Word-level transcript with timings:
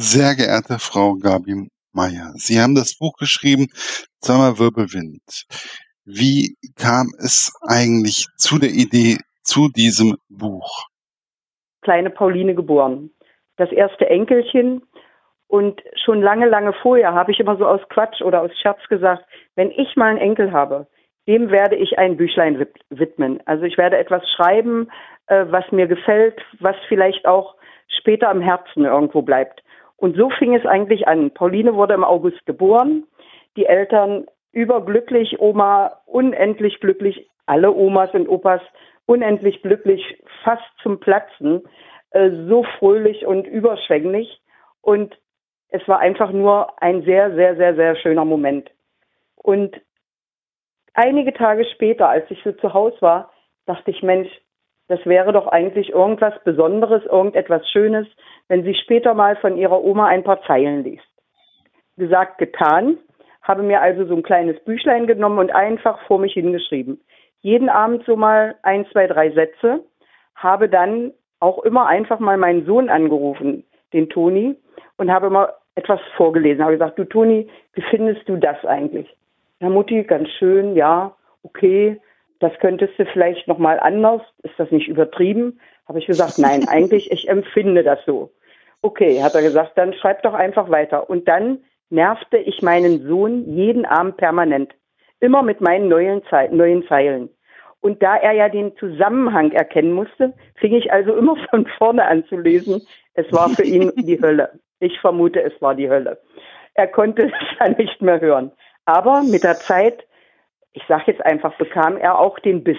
Sehr 0.00 0.36
geehrte 0.36 0.78
Frau 0.78 1.16
Gabi 1.16 1.68
Meyer, 1.92 2.30
Sie 2.36 2.60
haben 2.60 2.76
das 2.76 2.96
Buch 2.96 3.14
geschrieben, 3.18 3.66
Sommerwirbelwind. 4.20 5.42
Wie 6.04 6.54
kam 6.76 7.08
es 7.18 7.52
eigentlich 7.66 8.28
zu 8.36 8.60
der 8.60 8.70
Idee 8.70 9.16
zu 9.42 9.68
diesem 9.68 10.16
Buch? 10.28 10.86
Kleine 11.82 12.10
Pauline 12.10 12.54
geboren. 12.54 13.10
Das 13.56 13.72
erste 13.72 14.08
Enkelchen. 14.08 14.82
Und 15.48 15.82
schon 16.04 16.22
lange, 16.22 16.46
lange 16.46 16.74
vorher 16.74 17.14
habe 17.14 17.32
ich 17.32 17.40
immer 17.40 17.56
so 17.56 17.66
aus 17.66 17.80
Quatsch 17.88 18.22
oder 18.22 18.42
aus 18.42 18.52
Scherz 18.62 18.78
gesagt, 18.88 19.24
wenn 19.56 19.72
ich 19.72 19.96
mal 19.96 20.10
einen 20.10 20.18
Enkel 20.18 20.52
habe, 20.52 20.86
dem 21.26 21.50
werde 21.50 21.74
ich 21.74 21.98
ein 21.98 22.16
Büchlein 22.16 22.64
widmen. 22.90 23.40
Also 23.46 23.64
ich 23.64 23.76
werde 23.76 23.98
etwas 23.98 24.22
schreiben, 24.30 24.92
äh, 25.26 25.46
was 25.48 25.64
mir 25.72 25.88
gefällt, 25.88 26.40
was 26.60 26.76
vielleicht 26.86 27.26
auch 27.26 27.56
später 27.88 28.28
am 28.28 28.40
Herzen 28.40 28.84
irgendwo 28.84 29.22
bleibt. 29.22 29.64
Und 29.98 30.16
so 30.16 30.30
fing 30.30 30.54
es 30.54 30.64
eigentlich 30.64 31.06
an. 31.06 31.32
Pauline 31.32 31.74
wurde 31.74 31.94
im 31.94 32.04
August 32.04 32.46
geboren. 32.46 33.04
Die 33.56 33.66
Eltern 33.66 34.26
überglücklich, 34.52 35.40
Oma 35.40 36.00
unendlich 36.06 36.80
glücklich, 36.80 37.28
alle 37.46 37.72
Omas 37.72 38.10
und 38.14 38.28
Opas 38.28 38.62
unendlich 39.06 39.62
glücklich, 39.62 40.22
fast 40.44 40.62
zum 40.82 41.00
Platzen, 41.00 41.62
äh, 42.10 42.30
so 42.48 42.64
fröhlich 42.78 43.26
und 43.26 43.46
überschwänglich. 43.46 44.40
Und 44.82 45.18
es 45.70 45.86
war 45.88 45.98
einfach 45.98 46.30
nur 46.30 46.80
ein 46.82 47.02
sehr, 47.02 47.34
sehr, 47.34 47.56
sehr, 47.56 47.74
sehr 47.74 47.96
schöner 47.96 48.24
Moment. 48.24 48.70
Und 49.36 49.80
einige 50.94 51.32
Tage 51.32 51.64
später, 51.74 52.08
als 52.08 52.30
ich 52.30 52.40
so 52.44 52.52
zu 52.52 52.72
Hause 52.72 52.96
war, 53.00 53.32
dachte 53.66 53.90
ich, 53.90 54.02
Mensch, 54.02 54.30
das 54.88 55.04
wäre 55.04 55.32
doch 55.32 55.46
eigentlich 55.46 55.90
irgendwas 55.90 56.34
Besonderes, 56.44 57.04
irgendetwas 57.04 57.68
Schönes, 57.70 58.06
wenn 58.48 58.64
sie 58.64 58.74
später 58.74 59.14
mal 59.14 59.36
von 59.36 59.56
ihrer 59.56 59.82
Oma 59.84 60.06
ein 60.06 60.24
paar 60.24 60.42
Zeilen 60.42 60.82
liest. 60.82 61.04
Gesagt, 61.96 62.38
getan, 62.38 62.98
habe 63.42 63.62
mir 63.62 63.80
also 63.80 64.06
so 64.06 64.14
ein 64.14 64.22
kleines 64.22 64.58
Büchlein 64.64 65.06
genommen 65.06 65.38
und 65.38 65.54
einfach 65.54 66.00
vor 66.06 66.18
mich 66.18 66.32
hingeschrieben. 66.32 67.00
Jeden 67.40 67.68
Abend 67.68 68.04
so 68.06 68.16
mal 68.16 68.56
ein, 68.62 68.86
zwei, 68.92 69.06
drei 69.06 69.30
Sätze, 69.30 69.84
habe 70.34 70.68
dann 70.68 71.12
auch 71.40 71.62
immer 71.64 71.86
einfach 71.86 72.18
mal 72.18 72.36
meinen 72.36 72.64
Sohn 72.64 72.88
angerufen, 72.88 73.64
den 73.92 74.08
Toni, 74.08 74.56
und 74.96 75.10
habe 75.10 75.30
mal 75.30 75.52
etwas 75.74 76.00
vorgelesen. 76.16 76.62
Habe 76.62 76.72
gesagt, 76.72 76.98
du 76.98 77.04
Toni, 77.04 77.48
wie 77.74 77.82
findest 77.82 78.28
du 78.28 78.36
das 78.36 78.64
eigentlich? 78.64 79.14
Na 79.60 79.68
Mutti, 79.68 80.02
ganz 80.04 80.28
schön, 80.38 80.74
ja, 80.76 81.14
okay, 81.42 82.00
das 82.40 82.52
könntest 82.60 82.98
du 82.98 83.06
vielleicht 83.06 83.48
noch 83.48 83.58
mal 83.58 83.80
anders. 83.80 84.22
Ist 84.42 84.58
das 84.58 84.70
nicht 84.70 84.88
übertrieben? 84.88 85.60
Habe 85.86 85.98
ich 85.98 86.06
gesagt, 86.06 86.38
nein, 86.38 86.64
eigentlich, 86.68 87.10
ich 87.10 87.28
empfinde 87.28 87.82
das 87.82 87.98
so. 88.06 88.32
Okay, 88.82 89.22
hat 89.22 89.34
er 89.34 89.42
gesagt, 89.42 89.72
dann 89.76 89.92
schreib 89.94 90.22
doch 90.22 90.34
einfach 90.34 90.70
weiter. 90.70 91.10
Und 91.10 91.26
dann 91.26 91.58
nervte 91.90 92.36
ich 92.38 92.62
meinen 92.62 93.06
Sohn 93.06 93.44
jeden 93.54 93.84
Abend 93.84 94.16
permanent. 94.16 94.72
Immer 95.20 95.42
mit 95.42 95.60
meinen 95.60 95.88
neuen, 95.88 96.22
Ze 96.30 96.48
neuen 96.52 96.86
Zeilen. 96.86 97.28
Und 97.80 98.02
da 98.02 98.16
er 98.16 98.32
ja 98.32 98.48
den 98.48 98.76
Zusammenhang 98.76 99.52
erkennen 99.52 99.92
musste, 99.92 100.34
fing 100.56 100.74
ich 100.74 100.92
also 100.92 101.14
immer 101.14 101.36
von 101.50 101.66
vorne 101.78 102.04
an 102.04 102.24
zu 102.26 102.36
lesen. 102.36 102.86
Es 103.14 103.32
war 103.32 103.48
für 103.48 103.64
ihn 103.64 103.92
die 103.96 104.20
Hölle. 104.22 104.60
Ich 104.80 105.00
vermute, 105.00 105.42
es 105.42 105.60
war 105.60 105.74
die 105.74 105.90
Hölle. 105.90 106.20
Er 106.74 106.86
konnte 106.86 107.24
es 107.24 107.32
dann 107.58 107.72
nicht 107.72 108.00
mehr 108.00 108.20
hören. 108.20 108.52
Aber 108.84 109.22
mit 109.22 109.42
der 109.42 109.56
Zeit, 109.56 110.06
ich 110.72 110.82
sage 110.88 111.04
jetzt 111.06 111.24
einfach, 111.24 111.56
bekam 111.56 111.96
er 111.96 112.18
auch 112.18 112.38
den 112.38 112.62
Biss 112.64 112.78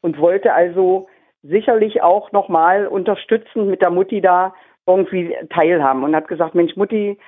und 0.00 0.18
wollte 0.18 0.52
also 0.52 1.08
sicherlich 1.42 2.02
auch 2.02 2.32
nochmal 2.32 2.86
unterstützend 2.86 3.68
mit 3.68 3.82
der 3.82 3.90
Mutti 3.90 4.20
da 4.20 4.54
irgendwie 4.86 5.36
teilhaben 5.50 6.02
und 6.04 6.16
hat 6.16 6.28
gesagt, 6.28 6.54
Mensch 6.54 6.76
Mutti, 6.76 7.18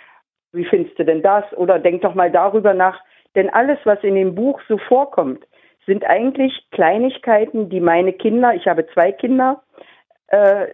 wie 0.52 0.64
findest 0.64 0.98
du 0.98 1.04
denn 1.04 1.22
das? 1.22 1.44
Oder 1.54 1.78
denk 1.78 2.02
doch 2.02 2.14
mal 2.14 2.30
darüber 2.30 2.74
nach. 2.74 3.00
Denn 3.34 3.50
alles, 3.50 3.78
was 3.84 4.02
in 4.02 4.16
dem 4.16 4.34
Buch 4.34 4.60
so 4.68 4.78
vorkommt, 4.78 5.46
sind 5.86 6.04
eigentlich 6.04 6.52
Kleinigkeiten, 6.72 7.68
die 7.68 7.80
meine 7.80 8.12
Kinder, 8.12 8.54
ich 8.54 8.66
habe 8.66 8.86
zwei 8.88 9.12
Kinder, 9.12 9.62
äh, 10.28 10.68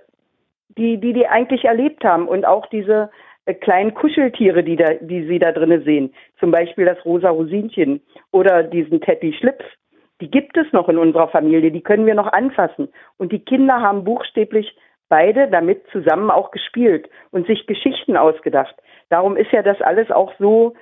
die, 0.69 0.99
die 0.99 1.13
die 1.13 1.27
eigentlich 1.27 1.65
erlebt 1.65 2.05
haben 2.05 2.29
und 2.29 2.45
auch 2.45 2.67
diese 2.67 3.11
kleinen 3.55 3.95
Kuscheltiere, 3.95 4.63
die 4.65 4.77
da, 4.77 4.95
die 4.95 5.27
sie 5.27 5.39
da 5.39 5.53
drinnen 5.53 5.85
sehen. 5.85 6.13
Zum 6.41 6.51
Beispiel 6.51 6.85
das 6.85 7.05
rosa 7.05 7.31
Rosinchen 7.31 8.01
oder 8.33 8.63
diesen 8.63 9.01
Teddy 9.01 9.33
Schlips. 9.33 9.65
Die 10.21 10.31
gibt 10.31 10.57
es 10.57 10.73
noch 10.73 10.89
in 10.89 10.99
unserer 10.99 11.29
Familie, 11.29 11.71
die 11.71 11.83
können 11.83 12.07
wir 12.07 12.15
noch 12.15 12.33
anfassen. 12.33 12.89
Und 13.19 13.33
die 13.33 13.45
Kinder 13.45 13.81
haben 13.81 14.05
buchstäblich 14.05 14.77
beide 15.09 15.49
damit 15.49 15.83
zusammen 15.93 16.31
auch 16.31 16.51
gespielt 16.51 17.09
und 17.31 17.47
sich 17.47 17.67
Geschichten 17.67 18.17
ausgedacht. 18.17 18.75
Darum 19.09 19.37
ist 19.37 19.53
ja 19.53 19.63
das 19.63 19.81
alles 19.81 20.11
auch 20.11 20.33
so, 20.39 20.75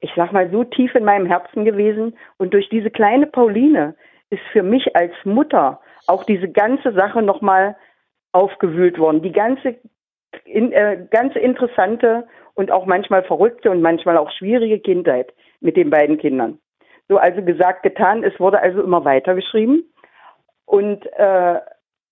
ich 0.00 0.12
sag 0.14 0.32
mal, 0.32 0.50
so 0.50 0.64
tief 0.64 0.94
in 0.94 1.04
meinem 1.04 1.26
Herzen 1.26 1.64
gewesen. 1.64 2.16
Und 2.36 2.54
durch 2.54 2.68
diese 2.68 2.90
kleine 2.90 3.26
Pauline 3.26 3.94
ist 4.30 4.42
für 4.52 4.62
mich 4.62 4.94
als 4.94 5.12
Mutter 5.24 5.80
auch 6.06 6.24
diese 6.24 6.48
ganze 6.48 6.92
Sache 6.92 7.22
nochmal 7.22 7.76
aufgewühlt 8.32 8.98
worden. 8.98 9.22
Die 9.22 9.32
ganze, 9.32 9.76
in, 10.44 10.72
äh, 10.72 11.06
ganz 11.10 11.36
interessante 11.36 12.26
und 12.54 12.70
auch 12.70 12.86
manchmal 12.86 13.22
verrückte 13.24 13.70
und 13.70 13.82
manchmal 13.82 14.16
auch 14.16 14.30
schwierige 14.30 14.78
Kindheit 14.78 15.32
mit 15.60 15.76
den 15.76 15.90
beiden 15.90 16.18
Kindern. 16.18 16.58
So 17.08 17.18
also 17.18 17.42
gesagt, 17.42 17.82
getan. 17.82 18.24
Es 18.24 18.38
wurde 18.40 18.60
also 18.60 18.82
immer 18.82 19.04
weitergeschrieben. 19.04 19.84
Und 20.66 21.04
äh, 21.18 21.60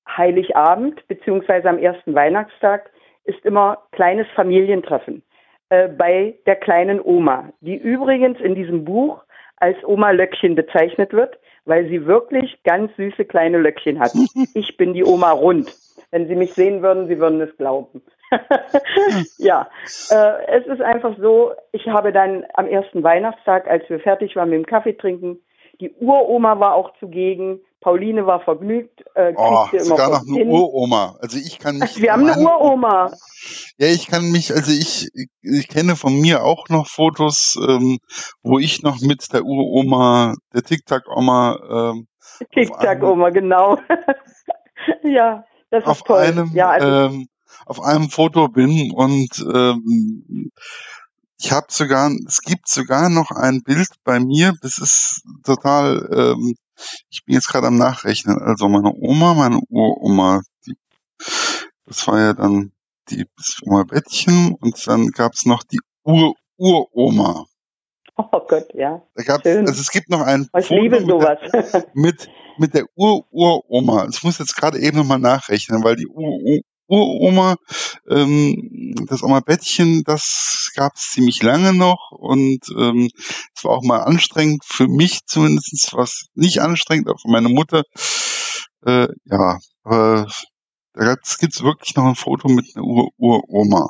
Heiligabend 0.09 1.07
beziehungsweise 1.09 1.69
am 1.69 1.79
ersten 1.79 2.15
Weihnachtstag 2.15 2.91
ist 3.25 3.45
immer 3.45 3.83
kleines 3.93 4.27
Familientreffen 4.35 5.23
äh, 5.69 5.89
bei 5.89 6.37
der 6.47 6.57
kleinen 6.57 7.01
Oma, 7.01 7.51
die 7.61 7.77
übrigens 7.77 8.41
in 8.41 8.55
diesem 8.55 8.85
Buch 8.85 9.23
als 9.57 9.77
Oma 9.85 10.11
Löckchen 10.11 10.55
bezeichnet 10.55 11.13
wird, 11.13 11.39
weil 11.71 11.89
sie 11.89 12.05
wirklich 12.05 12.59
ganz 12.65 12.91
süße 12.97 13.25
kleine 13.25 13.59
Löckchen 13.59 14.01
hat. 14.01 14.13
Ich 14.55 14.77
bin 14.77 14.93
die 14.93 15.05
Oma 15.05 15.31
Rund. 15.31 15.73
Wenn 16.11 16.27
Sie 16.27 16.35
mich 16.35 16.55
sehen 16.55 16.83
würden, 16.83 17.07
Sie 17.07 17.21
würden 17.21 17.41
es 17.41 17.57
glauben. 17.57 18.03
ja, 19.39 19.69
äh, 20.11 20.47
es 20.49 20.67
ist 20.67 20.81
einfach 20.81 21.17
so, 21.21 21.53
ich 21.71 21.87
habe 21.87 22.13
dann 22.13 22.45
am 22.55 22.67
ersten 22.67 23.05
Weihnachtstag, 23.05 23.69
als 23.69 23.89
wir 23.89 24.01
fertig 24.01 24.35
waren 24.35 24.51
mit 24.51 24.59
dem 24.59 24.67
Kaffee 24.67 24.95
trinken, 24.95 25.39
die 25.81 25.93
Uroma 26.01 26.59
war 26.59 26.75
auch 26.75 26.93
zugegen, 26.99 27.61
Pauline 27.81 28.27
war 28.27 28.41
vergnügt. 28.41 29.05
Äh, 29.15 29.33
oh, 29.37 29.67
sogar 29.79 30.11
noch 30.11 30.27
eine 30.27 30.37
hin. 30.37 30.51
Uroma. 30.51 31.17
Also 31.21 31.39
ich 31.39 31.59
kann 31.59 31.79
mich. 31.79 32.01
Wir 32.01 32.13
haben 32.13 32.29
eine 32.29 32.39
Uroma. 32.39 33.13
Ja, 33.81 33.87
ich 33.87 34.09
kann 34.09 34.31
mich, 34.31 34.53
also 34.53 34.71
ich, 34.73 35.09
ich 35.41 35.69
kenne 35.69 35.97
von 35.97 36.21
mir 36.21 36.45
auch 36.45 36.69
noch 36.69 36.87
Fotos, 36.87 37.59
ähm, 37.67 37.99
wo 38.43 38.59
ich 38.59 38.83
noch 38.83 39.01
mit 39.01 39.33
der 39.33 39.43
Uroma, 39.43 40.35
der 40.53 40.63
Tic-Tac-Oma. 40.63 41.93
Ähm, 41.95 42.07
Tic-Tac-Oma, 42.53 43.31
genau. 43.31 43.79
ja, 45.03 45.47
das 45.71 45.87
ist 45.87 46.05
toll. 46.05 46.19
Einem, 46.19 46.51
ja, 46.53 46.69
also, 46.69 46.87
ähm, 46.87 47.29
auf 47.65 47.81
einem 47.81 48.11
Foto 48.11 48.49
bin 48.49 48.93
und 48.93 49.47
ähm, 49.51 50.51
ich 51.41 51.51
habe 51.51 51.69
sogar, 51.71 52.11
es 52.29 52.43
gibt 52.43 52.69
sogar 52.69 53.09
noch 53.09 53.31
ein 53.31 53.63
Bild 53.63 53.89
bei 54.05 54.21
mir, 54.21 54.53
das 54.61 54.77
ist 54.77 55.23
total, 55.43 56.07
ähm, 56.13 56.55
ich 57.09 57.25
bin 57.25 57.35
jetzt 57.35 57.49
gerade 57.49 57.69
am 57.69 57.79
Nachrechnen, 57.79 58.39
also 58.43 58.69
meine 58.69 58.93
Oma, 58.95 59.33
meine 59.33 59.59
Uroma, 59.71 60.43
die, 60.67 60.77
das 61.87 62.07
war 62.07 62.21
ja 62.21 62.35
dann 62.35 62.73
die 63.11 63.27
das 63.37 63.59
Oma 63.63 63.85
Bettchen 63.85 64.57
und 64.61 64.87
dann 64.87 65.09
gab's 65.09 65.47
noch 65.47 65.63
die 65.63 65.81
Ur 66.05 66.35
Uroma. 66.57 67.47
Oh 68.17 68.41
Gott, 68.47 68.69
ja. 68.75 69.03
Da 69.15 69.23
gab's, 69.23 69.45
Schön. 69.45 69.67
also 69.67 69.81
es 69.81 69.91
gibt 69.91 70.11
noch 70.11 70.21
ein 70.21 70.49
ich 70.59 70.67
Foto 70.67 70.81
liebe 70.81 71.01
sowas. 71.01 71.39
Mit 71.43 71.55
der, 71.55 71.87
mit, 71.95 72.31
mit 72.59 72.75
der 72.75 72.85
Ur-Uroma. 72.95 74.07
Ich 74.11 74.23
muss 74.23 74.39
jetzt 74.39 74.57
gerade 74.57 74.79
eben 74.79 74.99
nochmal 74.99 75.19
nachrechnen, 75.19 75.83
weil 75.83 75.97
die 75.97 76.07
Ur 76.07 76.61
Uroma, 76.87 77.55
ähm, 78.09 78.95
das 79.07 79.23
Oma-Bettchen, 79.23 80.03
das 80.05 80.73
gab 80.75 80.97
es 80.97 81.11
ziemlich 81.11 81.41
lange 81.41 81.73
noch 81.73 82.11
und 82.11 82.67
ähm, 82.77 83.09
es 83.55 83.63
war 83.63 83.77
auch 83.77 83.85
mal 83.85 84.01
anstrengend, 84.01 84.65
für 84.65 84.89
mich 84.89 85.21
zumindest 85.25 85.91
was 85.93 86.27
nicht 86.35 86.61
anstrengend, 86.61 87.09
auch 87.09 87.21
für 87.21 87.31
meine 87.31 87.49
Mutter. 87.49 87.85
Äh, 88.85 89.07
ja, 89.25 89.59
aber 89.85 90.27
da 91.07 91.15
gibt 91.15 91.55
es 91.55 91.65
wirklich 91.65 91.97
noch 91.97 92.05
ein 92.05 92.15
Foto 92.15 92.49
mit 92.49 92.67
einer 92.75 92.85
Ur-Uroma. 92.85 93.89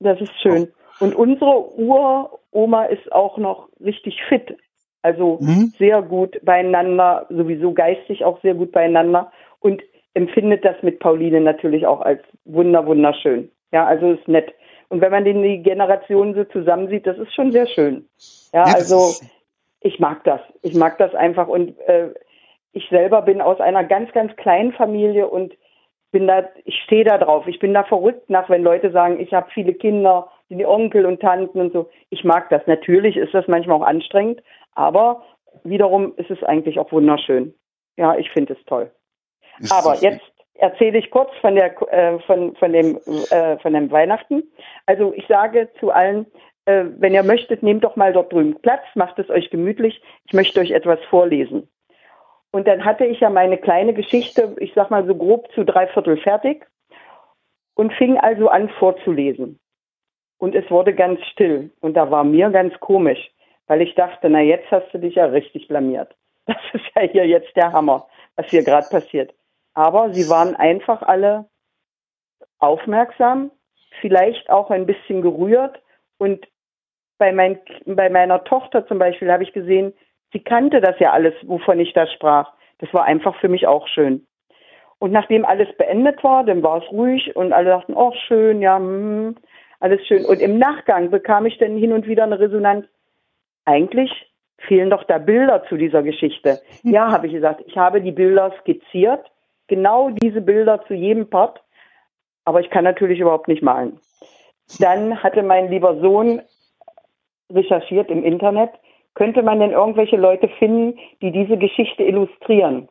Das 0.00 0.20
ist 0.20 0.32
schön. 0.40 0.68
Und 1.00 1.14
unsere 1.14 1.74
Uroma 1.76 2.84
ist 2.84 3.10
auch 3.12 3.38
noch 3.38 3.68
richtig 3.80 4.20
fit. 4.28 4.56
Also 5.02 5.38
mhm. 5.40 5.72
sehr 5.78 6.02
gut 6.02 6.38
beieinander, 6.44 7.26
sowieso 7.30 7.72
geistig 7.72 8.24
auch 8.24 8.40
sehr 8.42 8.54
gut 8.54 8.72
beieinander. 8.72 9.32
Und 9.60 9.82
empfindet 10.14 10.64
das 10.64 10.76
mit 10.82 10.98
Pauline 10.98 11.40
natürlich 11.40 11.86
auch 11.86 12.00
als 12.00 12.22
wunder 12.44 12.86
wunderschön. 12.86 13.50
Ja, 13.72 13.86
also 13.86 14.12
ist 14.12 14.28
nett. 14.28 14.52
Und 14.88 15.00
wenn 15.00 15.12
man 15.12 15.24
den 15.24 15.42
die 15.42 15.62
Generationen 15.62 16.34
so 16.34 16.44
zusammensieht, 16.44 17.06
das 17.06 17.16
ist 17.18 17.32
schon 17.34 17.52
sehr 17.52 17.66
schön. 17.66 18.08
Ja, 18.52 18.64
also 18.64 19.14
ich 19.80 20.00
mag 20.00 20.24
das. 20.24 20.40
Ich 20.62 20.74
mag 20.74 20.98
das 20.98 21.14
einfach 21.14 21.48
und 21.48 21.78
äh, 21.80 22.12
ich 22.72 22.88
selber 22.90 23.22
bin 23.22 23.40
aus 23.40 23.60
einer 23.60 23.84
ganz, 23.84 24.12
ganz 24.12 24.34
kleinen 24.36 24.72
Familie 24.72 25.28
und 25.28 25.54
bin 26.10 26.26
da, 26.26 26.48
ich 26.64 26.76
stehe 26.84 27.04
da 27.04 27.18
drauf. 27.18 27.46
Ich 27.46 27.58
bin 27.58 27.74
da 27.74 27.84
verrückt 27.84 28.28
nach, 28.30 28.48
wenn 28.48 28.62
Leute 28.62 28.90
sagen, 28.90 29.20
ich 29.20 29.32
habe 29.32 29.50
viele 29.52 29.74
Kinder, 29.74 30.28
die 30.48 30.66
Onkel 30.66 31.06
und 31.06 31.20
Tanten 31.20 31.60
und 31.60 31.72
so. 31.72 31.88
Ich 32.10 32.24
mag 32.24 32.50
das. 32.50 32.66
Natürlich 32.66 33.16
ist 33.16 33.34
das 33.34 33.46
manchmal 33.46 33.78
auch 33.78 33.86
anstrengend, 33.86 34.42
aber 34.74 35.22
wiederum 35.64 36.14
ist 36.16 36.30
es 36.30 36.42
eigentlich 36.42 36.78
auch 36.78 36.90
wunderschön. 36.92 37.54
Ja, 37.96 38.16
ich 38.16 38.30
finde 38.30 38.54
es 38.54 38.64
toll. 38.66 38.90
Ist 39.58 39.72
aber 39.72 39.96
jetzt 39.96 40.24
erzähle 40.54 40.98
ich 40.98 41.10
kurz 41.10 41.30
von 41.40 41.54
der 41.54 41.80
äh, 41.92 42.18
von 42.20 42.54
von 42.56 42.72
dem 42.72 42.98
äh, 43.30 43.58
von 43.58 43.72
dem 43.72 43.90
Weihnachten. 43.90 44.42
Also 44.86 45.12
ich 45.14 45.26
sage 45.26 45.68
zu 45.78 45.90
allen, 45.90 46.26
äh, 46.64 46.84
wenn 46.98 47.14
ihr 47.14 47.22
möchtet, 47.22 47.62
nehmt 47.62 47.84
doch 47.84 47.96
mal 47.96 48.12
dort 48.12 48.32
drüben 48.32 48.56
Platz, 48.60 48.82
macht 48.94 49.18
es 49.18 49.30
euch 49.30 49.50
gemütlich. 49.50 50.00
Ich 50.26 50.32
möchte 50.32 50.60
euch 50.60 50.70
etwas 50.70 50.98
vorlesen. 51.08 51.68
Und 52.52 52.66
dann 52.66 52.84
hatte 52.84 53.04
ich 53.04 53.20
ja 53.20 53.30
meine 53.30 53.58
kleine 53.58 53.94
Geschichte, 53.94 54.56
ich 54.58 54.72
sag 54.74 54.90
mal 54.90 55.06
so 55.06 55.14
grob 55.14 55.50
zu 55.54 55.64
drei 55.64 55.86
Viertel 55.86 56.16
fertig 56.16 56.66
und 57.74 57.92
fing 57.94 58.18
also 58.18 58.48
an 58.48 58.68
vorzulesen. 58.68 59.58
Und 60.38 60.54
es 60.54 60.68
wurde 60.70 60.94
ganz 60.94 61.20
still. 61.26 61.70
Und 61.80 61.94
da 61.94 62.10
war 62.10 62.24
mir 62.24 62.50
ganz 62.50 62.78
komisch, 62.80 63.30
weil 63.66 63.82
ich 63.82 63.94
dachte, 63.94 64.28
na 64.30 64.40
jetzt 64.40 64.70
hast 64.70 64.92
du 64.92 64.98
dich 64.98 65.14
ja 65.14 65.26
richtig 65.26 65.68
blamiert. 65.68 66.14
Das 66.46 66.56
ist 66.72 66.86
ja 66.96 67.02
hier 67.02 67.26
jetzt 67.26 67.54
der 67.54 67.72
Hammer, 67.72 68.08
was 68.34 68.46
hier 68.50 68.64
gerade 68.64 68.88
passiert. 68.90 69.32
Aber 69.74 70.12
sie 70.12 70.28
waren 70.28 70.56
einfach 70.56 71.02
alle 71.02 71.44
aufmerksam, 72.58 73.52
vielleicht 74.00 74.50
auch 74.50 74.70
ein 74.70 74.86
bisschen 74.86 75.22
gerührt. 75.22 75.80
Und 76.18 76.48
bei, 77.18 77.32
mein, 77.32 77.60
bei 77.86 78.10
meiner 78.10 78.42
Tochter 78.42 78.86
zum 78.86 78.98
Beispiel 78.98 79.30
habe 79.30 79.44
ich 79.44 79.52
gesehen, 79.52 79.92
sie 80.32 80.40
kannte 80.40 80.80
das 80.80 80.98
ja 80.98 81.12
alles, 81.12 81.34
wovon 81.42 81.80
ich 81.80 81.92
da 81.92 82.06
sprach. 82.06 82.52
Das 82.78 82.92
war 82.94 83.04
einfach 83.04 83.36
für 83.40 83.48
mich 83.48 83.66
auch 83.66 83.86
schön. 83.88 84.26
Und 84.98 85.12
nachdem 85.12 85.44
alles 85.44 85.68
beendet 85.76 86.22
war, 86.22 86.44
dann 86.44 86.62
war 86.62 86.82
es 86.82 86.92
ruhig 86.92 87.34
und 87.34 87.52
alle 87.52 87.70
dachten, 87.70 87.94
oh 87.94 88.12
schön, 88.26 88.60
ja, 88.60 88.76
hm, 88.76 89.34
alles 89.80 90.06
schön. 90.06 90.24
Und 90.24 90.40
im 90.40 90.58
Nachgang 90.58 91.10
bekam 91.10 91.46
ich 91.46 91.56
dann 91.58 91.76
hin 91.76 91.92
und 91.92 92.06
wieder 92.06 92.24
eine 92.24 92.38
Resonanz. 92.38 92.86
Eigentlich 93.64 94.10
fehlen 94.58 94.90
doch 94.90 95.04
da 95.04 95.18
Bilder 95.18 95.64
zu 95.68 95.76
dieser 95.76 96.02
Geschichte. 96.02 96.60
Ja, 96.82 97.10
habe 97.10 97.26
ich 97.26 97.32
gesagt, 97.32 97.62
ich 97.66 97.76
habe 97.78 98.02
die 98.02 98.12
Bilder 98.12 98.52
skizziert, 98.60 99.24
genau 99.68 100.10
diese 100.10 100.42
Bilder 100.42 100.84
zu 100.86 100.94
jedem 100.94 101.30
Part, 101.30 101.62
aber 102.44 102.60
ich 102.60 102.68
kann 102.68 102.84
natürlich 102.84 103.20
überhaupt 103.20 103.48
nicht 103.48 103.62
malen. 103.62 103.98
Dann 104.78 105.22
hatte 105.22 105.42
mein 105.42 105.70
lieber 105.70 105.98
Sohn 106.00 106.42
recherchiert 107.50 108.10
im 108.10 108.22
Internet, 108.22 108.70
könnte 109.20 109.42
man 109.42 109.60
denn 109.60 109.72
irgendwelche 109.72 110.16
Leute 110.16 110.48
finden, 110.48 110.98
die 111.20 111.30
diese 111.30 111.58
Geschichte 111.58 112.04
illustrieren? 112.04 112.88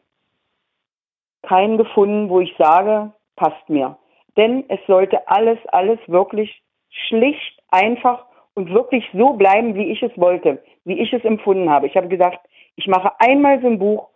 Keinen 1.42 1.80
gefunden, 1.80 2.30
wo 2.30 2.40
ich 2.40 2.54
sage, 2.56 3.12
passt 3.36 3.68
mir. 3.68 3.98
Denn 4.38 4.64
es 4.68 4.80
sollte 4.86 5.28
alles, 5.28 5.58
alles 5.70 5.98
wirklich 6.06 6.62
schlicht, 6.92 7.60
einfach 7.70 8.28
und 8.54 8.72
wirklich 8.72 9.10
so 9.12 9.34
bleiben, 9.34 9.74
wie 9.74 9.92
ich 9.92 10.04
es 10.04 10.16
wollte, 10.18 10.64
wie 10.86 11.00
ich 11.00 11.12
es 11.14 11.26
empfunden 11.26 11.68
habe. 11.68 11.88
Ich 11.88 11.98
habe 11.98 12.10
gesagt, 12.10 12.48
ich 12.76 12.86
mache 12.86 13.12
einmal 13.18 13.60
so 13.62 13.68
ein 13.68 13.80
Buch 13.80 14.10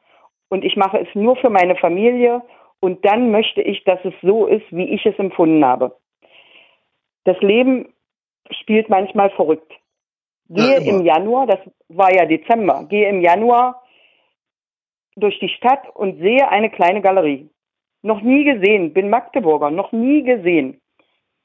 und 0.49 0.63
ich 0.63 0.75
mache 0.75 0.99
es 0.99 1.07
nur 1.15 1.35
für 1.37 1.49
meine 1.49 1.75
Familie 1.77 2.43
und 2.79 3.03
dann 3.05 3.31
möchte 3.31 3.63
ich, 3.63 3.83
dass 3.85 3.97
es 4.05 4.13
so 4.21 4.45
ist, 4.45 4.67
wie 4.69 4.87
ich 4.87 5.03
es 5.07 5.17
empfunden 5.17 5.65
habe. 5.65 5.95
Das 7.23 7.39
Leben 7.39 7.91
spielt 8.51 8.87
manchmal 8.87 9.31
verrückt. 9.31 9.73
Gehe 10.49 10.79
ja, 10.79 10.91
im 10.91 11.05
Januar, 11.05 11.47
das 11.47 11.59
war 11.87 12.13
ja 12.13 12.25
Dezember, 12.25 12.85
gehe 12.89 13.09
im 13.09 13.21
Januar 13.21 13.83
durch 15.15 15.39
die 15.39 15.49
Stadt 15.49 15.89
und 15.95 16.19
sehe 16.19 16.49
eine 16.49 16.69
kleine 16.69 17.01
Galerie. 17.01 17.49
Noch 18.01 18.21
nie 18.21 18.43
gesehen, 18.43 18.93
bin 18.93 19.09
Magdeburger, 19.09 19.71
noch 19.71 19.91
nie 19.91 20.23
gesehen. 20.23 20.81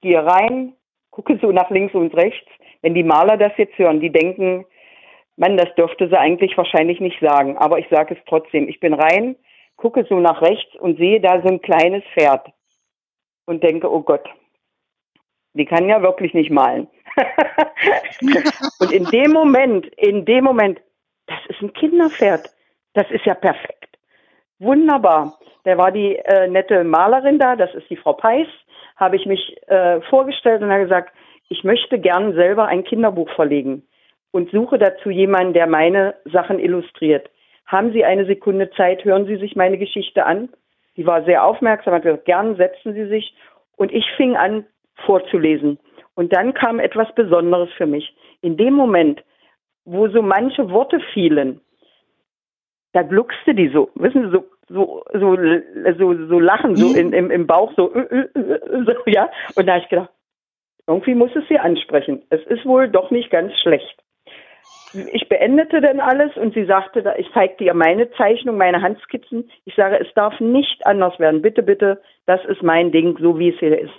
Gehe 0.00 0.24
rein, 0.24 0.74
gucke 1.10 1.38
so 1.40 1.52
nach 1.52 1.70
links 1.70 1.94
und 1.94 2.14
rechts. 2.14 2.48
Wenn 2.82 2.94
die 2.94 3.04
Maler 3.04 3.36
das 3.36 3.52
jetzt 3.56 3.78
hören, 3.78 4.00
die 4.00 4.10
denken, 4.10 4.64
man, 5.36 5.56
das 5.56 5.72
dürfte 5.76 6.08
sie 6.08 6.18
eigentlich 6.18 6.56
wahrscheinlich 6.56 7.00
nicht 7.00 7.20
sagen, 7.20 7.56
aber 7.58 7.78
ich 7.78 7.86
sage 7.90 8.14
es 8.14 8.20
trotzdem. 8.26 8.68
Ich 8.68 8.80
bin 8.80 8.94
rein, 8.94 9.36
gucke 9.76 10.04
so 10.08 10.18
nach 10.18 10.42
rechts 10.42 10.74
und 10.76 10.98
sehe 10.98 11.20
da 11.20 11.40
so 11.40 11.48
ein 11.48 11.60
kleines 11.60 12.02
Pferd 12.14 12.48
und 13.46 13.62
denke, 13.62 13.90
oh 13.90 14.00
Gott, 14.00 14.28
die 15.54 15.64
kann 15.64 15.88
ja 15.88 16.02
wirklich 16.02 16.34
nicht 16.34 16.50
malen. 16.50 16.88
und 18.80 18.92
in 18.92 19.04
dem 19.06 19.32
Moment, 19.32 19.86
in 19.96 20.24
dem 20.24 20.44
Moment, 20.44 20.80
das 21.26 21.38
ist 21.48 21.60
ein 21.62 21.72
Kinderpferd. 21.72 22.50
Das 22.94 23.10
ist 23.10 23.24
ja 23.26 23.34
perfekt. 23.34 23.98
Wunderbar. 24.58 25.38
Da 25.64 25.76
war 25.76 25.92
die 25.92 26.16
äh, 26.16 26.48
nette 26.48 26.82
Malerin 26.84 27.38
da, 27.38 27.54
das 27.56 27.74
ist 27.74 27.88
die 27.90 27.96
Frau 27.96 28.14
Peiß, 28.14 28.48
habe 28.96 29.16
ich 29.16 29.26
mich 29.26 29.56
äh, 29.68 30.00
vorgestellt 30.02 30.62
und 30.62 30.70
habe 30.70 30.82
gesagt, 30.82 31.12
ich 31.48 31.64
möchte 31.64 31.98
gern 31.98 32.34
selber 32.34 32.66
ein 32.66 32.84
Kinderbuch 32.84 33.30
verlegen 33.30 33.86
und 34.30 34.50
suche 34.50 34.78
dazu 34.78 35.10
jemanden, 35.10 35.52
der 35.52 35.66
meine 35.66 36.14
Sachen 36.24 36.58
illustriert. 36.58 37.30
Haben 37.66 37.92
Sie 37.92 38.04
eine 38.04 38.24
Sekunde 38.24 38.70
Zeit, 38.70 39.04
hören 39.04 39.26
Sie 39.26 39.36
sich 39.36 39.56
meine 39.56 39.78
Geschichte 39.78 40.24
an. 40.24 40.48
Die 40.96 41.06
war 41.06 41.22
sehr 41.24 41.44
aufmerksam, 41.44 41.94
hat 41.94 42.02
gesagt, 42.02 42.24
gern 42.24 42.56
setzen 42.56 42.94
Sie 42.94 43.06
sich. 43.06 43.34
Und 43.76 43.92
ich 43.92 44.04
fing 44.16 44.36
an 44.36 44.66
vorzulesen. 45.06 45.78
Und 46.18 46.32
dann 46.32 46.52
kam 46.52 46.80
etwas 46.80 47.14
Besonderes 47.14 47.68
für 47.76 47.86
mich. 47.86 48.12
In 48.40 48.56
dem 48.56 48.74
Moment, 48.74 49.22
wo 49.84 50.08
so 50.08 50.20
manche 50.20 50.68
Worte 50.68 50.98
fielen, 51.14 51.60
da 52.92 53.02
gluckste 53.02 53.54
die 53.54 53.68
so, 53.68 53.90
wissen 53.94 54.24
Sie, 54.24 54.30
so, 54.32 54.44
so, 54.68 55.04
so, 55.12 55.36
so, 55.96 56.26
so 56.26 56.40
lachen, 56.40 56.74
so 56.74 56.92
in, 56.92 57.12
im, 57.12 57.30
im 57.30 57.46
Bauch, 57.46 57.72
so, 57.76 57.94
so, 57.94 58.92
ja. 59.06 59.30
Und 59.54 59.66
da 59.66 59.74
habe 59.74 59.84
ich 59.84 59.88
gedacht, 59.90 60.10
irgendwie 60.88 61.14
muss 61.14 61.30
es 61.36 61.46
sie 61.46 61.60
ansprechen. 61.60 62.24
Es 62.30 62.42
ist 62.46 62.66
wohl 62.66 62.88
doch 62.88 63.12
nicht 63.12 63.30
ganz 63.30 63.52
schlecht 63.60 64.02
ich 65.12 65.28
beendete 65.28 65.80
dann 65.80 66.00
alles 66.00 66.34
und 66.36 66.54
sie 66.54 66.64
sagte, 66.64 67.14
ich 67.18 67.30
zeigte 67.32 67.64
ihr 67.64 67.74
meine 67.74 68.10
Zeichnung, 68.12 68.56
meine 68.56 68.80
Handskizzen. 68.80 69.50
Ich 69.66 69.74
sage, 69.74 69.98
es 70.00 70.12
darf 70.14 70.40
nicht 70.40 70.86
anders 70.86 71.18
werden. 71.18 71.42
Bitte, 71.42 71.62
bitte, 71.62 72.00
das 72.26 72.42
ist 72.46 72.62
mein 72.62 72.90
Ding, 72.90 73.16
so 73.20 73.38
wie 73.38 73.50
es 73.50 73.58
hier 73.58 73.78
ist. 73.78 73.92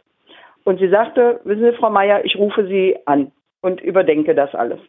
Und 0.70 0.80
sie 0.80 0.90
sagte, 0.90 1.42
wissen 1.46 1.64
Sie, 1.64 1.78
Frau 1.78 1.90
Meier, 1.90 2.24
ich 2.26 2.36
rufe 2.36 2.68
Sie 2.68 2.96
an 3.08 3.32
und 3.62 3.82
überdenke 3.82 4.36
das 4.36 4.54
alles. 4.54 4.80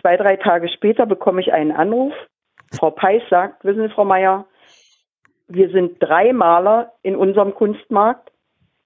Zwei, 0.00 0.16
drei 0.16 0.36
Tage 0.36 0.70
später 0.70 1.04
bekomme 1.04 1.42
ich 1.42 1.52
einen 1.52 1.70
Anruf. 1.70 2.14
Frau 2.72 2.90
Peiß 2.92 3.20
sagt, 3.28 3.62
wissen 3.62 3.82
Sie, 3.82 3.92
Frau 3.92 4.06
Meier, 4.06 4.46
wir 5.48 5.68
sind 5.68 6.02
drei 6.02 6.32
Maler 6.32 6.94
in 7.02 7.14
unserem 7.14 7.54
Kunstmarkt. 7.54 8.32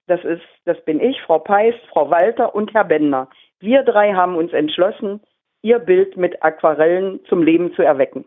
Das 0.08 0.25
ist, 0.25 0.43
das 0.64 0.84
bin 0.84 0.99
ich, 0.99 1.23
Frau 1.23 1.38
Peiß, 1.38 1.76
Frau 1.93 2.11
Walter 2.11 2.56
und 2.56 2.75
Herr 2.75 2.82
Bender. 2.82 3.28
Wir 3.61 3.84
drei 3.84 4.12
haben 4.14 4.34
uns 4.34 4.52
entschlossen, 4.52 5.20
ihr 5.62 5.78
Bild 5.78 6.16
mit 6.16 6.42
Aquarellen 6.42 7.21
zum 7.26 7.45
Leben 7.45 7.73
zu 7.75 7.83
erwecken. 7.83 8.25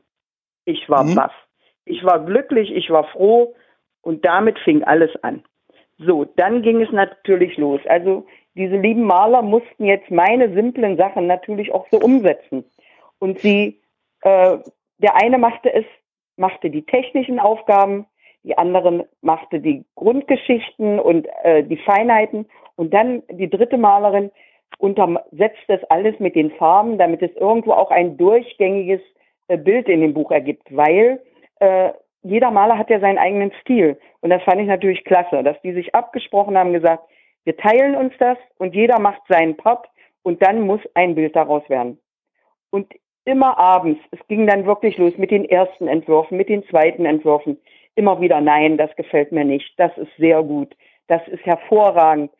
Ich 0.63 0.89
war 0.89 1.03
mhm. 1.03 1.15
baff. 1.15 1.33
Ich 1.83 2.05
war 2.05 2.23
glücklich, 2.23 2.71
ich 2.71 2.89
war 2.91 3.03
froh 3.09 3.57
und 4.01 4.23
damit 4.23 4.57
fing 4.59 4.85
alles 4.85 5.11
an. 5.21 5.43
So, 5.99 6.25
dann 6.25 6.61
ging 6.61 6.81
es 6.81 6.91
natürlich 6.91 7.57
los. 7.57 7.81
Also 7.85 8.25
diese 8.55 8.77
lieben 8.77 9.03
Maler 9.03 9.41
mussten 9.41 9.85
jetzt 9.85 10.09
meine 10.09 10.53
simplen 10.53 10.97
Sachen 10.97 11.27
natürlich 11.27 11.73
auch 11.73 11.87
so 11.91 11.99
umsetzen. 11.99 12.63
Und 13.19 13.39
sie, 13.39 13.81
äh, 14.21 14.57
der 14.97 15.15
eine 15.15 15.37
machte 15.37 15.73
es, 15.73 15.85
machte 16.37 16.69
die 16.69 16.83
technischen 16.83 17.39
Aufgaben, 17.39 18.05
die 18.43 18.57
andere 18.57 19.07
machte 19.21 19.59
die 19.59 19.83
Grundgeschichten 19.95 20.99
und 20.99 21.27
äh, 21.43 21.63
die 21.63 21.77
Feinheiten 21.77 22.45
und 22.77 22.93
dann 22.93 23.23
die 23.29 23.49
dritte 23.49 23.77
Malerin 23.77 24.31
untersetzt 24.77 25.63
das 25.67 25.83
alles 25.85 26.17
mit 26.19 26.35
den 26.35 26.51
Farben, 26.51 26.97
damit 26.97 27.21
es 27.21 27.35
irgendwo 27.35 27.73
auch 27.73 27.91
ein 27.91 28.15
durchgängiges 28.15 29.01
äh, 29.49 29.57
Bild 29.57 29.89
in 29.89 29.99
dem 29.99 30.13
Buch 30.13 30.31
ergibt, 30.31 30.73
weil 30.73 31.21
äh, 31.59 31.91
jeder 32.21 32.51
Maler 32.51 32.77
hat 32.77 32.89
ja 32.89 32.99
seinen 32.99 33.17
eigenen 33.17 33.51
Stil. 33.61 33.99
Und 34.21 34.29
das 34.29 34.43
fand 34.43 34.61
ich 34.61 34.67
natürlich 34.67 35.03
klasse, 35.05 35.43
dass 35.43 35.59
die 35.61 35.73
sich 35.73 35.95
abgesprochen 35.95 36.57
haben, 36.57 36.73
gesagt, 36.73 37.03
wir 37.45 37.55
teilen 37.57 37.95
uns 37.95 38.13
das 38.19 38.37
und 38.57 38.75
jeder 38.75 38.99
macht 38.99 39.21
seinen 39.27 39.55
Part 39.55 39.87
und 40.23 40.41
dann 40.41 40.61
muss 40.61 40.81
ein 40.93 41.15
Bild 41.15 41.35
daraus 41.35 41.67
werden. 41.69 41.99
Und 42.71 42.93
immer 43.25 43.57
abends, 43.57 44.01
es 44.11 44.19
ging 44.27 44.47
dann 44.47 44.65
wirklich 44.65 44.97
los 44.97 45.17
mit 45.17 45.31
den 45.31 45.45
ersten 45.45 45.87
Entwürfen, 45.87 46.37
mit 46.37 46.49
den 46.49 46.65
zweiten 46.67 47.05
Entwürfen, 47.05 47.57
immer 47.95 48.21
wieder, 48.21 48.41
nein, 48.41 48.77
das 48.77 48.95
gefällt 48.95 49.31
mir 49.31 49.45
nicht, 49.45 49.73
das 49.77 49.95
ist 49.97 50.15
sehr 50.17 50.43
gut, 50.43 50.75
das 51.07 51.25
ist 51.27 51.45
hervorragend, 51.45 52.31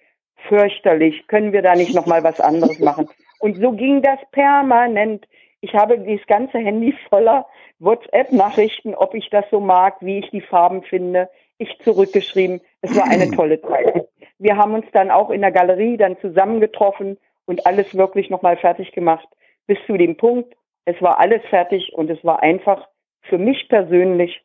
fürchterlich, 0.48 1.28
können 1.28 1.54
wir 1.54 1.62
da 1.62 1.76
nicht 1.76 1.94
nochmal 1.94 2.24
was 2.24 2.40
anderes 2.40 2.80
machen? 2.80 3.10
Und 3.40 3.58
so 3.58 3.72
ging 3.72 4.02
das 4.02 4.20
permanent. 4.32 5.26
Ich 5.62 5.74
habe 5.74 6.00
dieses 6.00 6.26
ganze 6.28 6.58
Handy 6.58 6.94
voller 7.10 7.46
WhatsApp-Nachrichten, 7.80 8.96
ob 8.96 9.14
ich 9.14 9.30
das 9.30 9.46
so 9.52 9.60
mag, 9.60 9.98
wie 10.00 10.20
ich 10.20 10.30
die 10.32 10.42
Farben 10.42 10.84
finde. 10.84 11.30
Ich 11.58 11.78
zurückgeschrieben. 11.84 12.62
Es 12.82 12.96
war 12.96 13.06
eine 13.06 13.30
tolle 13.36 13.62
Zeit. 13.62 14.08
Wir 14.38 14.56
haben 14.56 14.74
uns 14.74 14.86
dann 14.94 15.12
auch 15.12 15.30
in 15.30 15.42
der 15.42 15.52
Galerie 15.52 15.98
dann 15.98 16.18
zusammengetroffen 16.20 17.18
und 17.46 17.66
alles 17.66 17.96
wirklich 17.96 18.30
nochmal 18.30 18.56
fertig 18.58 18.94
gemacht. 18.94 19.28
Bis 19.68 19.78
zu 19.86 19.98
dem 19.98 20.16
Punkt, 20.16 20.56
es 20.86 21.02
war 21.02 21.20
alles 21.20 21.42
fertig 21.50 21.94
und 21.94 22.10
es 22.10 22.24
war 22.24 22.42
einfach 22.42 22.88
für 23.24 23.38
mich 23.38 23.68
persönlich 23.68 24.42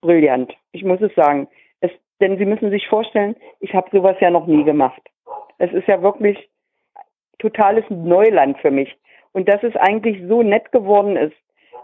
brillant. 0.00 0.52
Ich 0.72 0.82
muss 0.82 1.00
es 1.00 1.14
sagen. 1.14 1.48
Es, 1.80 1.90
denn 2.20 2.38
Sie 2.38 2.44
müssen 2.44 2.70
sich 2.70 2.88
vorstellen, 2.88 3.36
ich 3.60 3.74
habe 3.74 3.88
sowas 3.92 4.16
ja 4.20 4.30
noch 4.30 4.46
nie 4.46 4.64
gemacht. 4.64 5.00
Es 5.58 5.72
ist 5.72 5.86
ja 5.86 6.02
wirklich 6.02 6.50
totales 7.38 7.84
Neuland 7.88 8.58
für 8.58 8.70
mich. 8.70 8.96
Und 9.32 9.48
dass 9.48 9.62
es 9.62 9.76
eigentlich 9.76 10.22
so 10.28 10.42
nett 10.42 10.72
geworden 10.72 11.16
ist, 11.16 11.36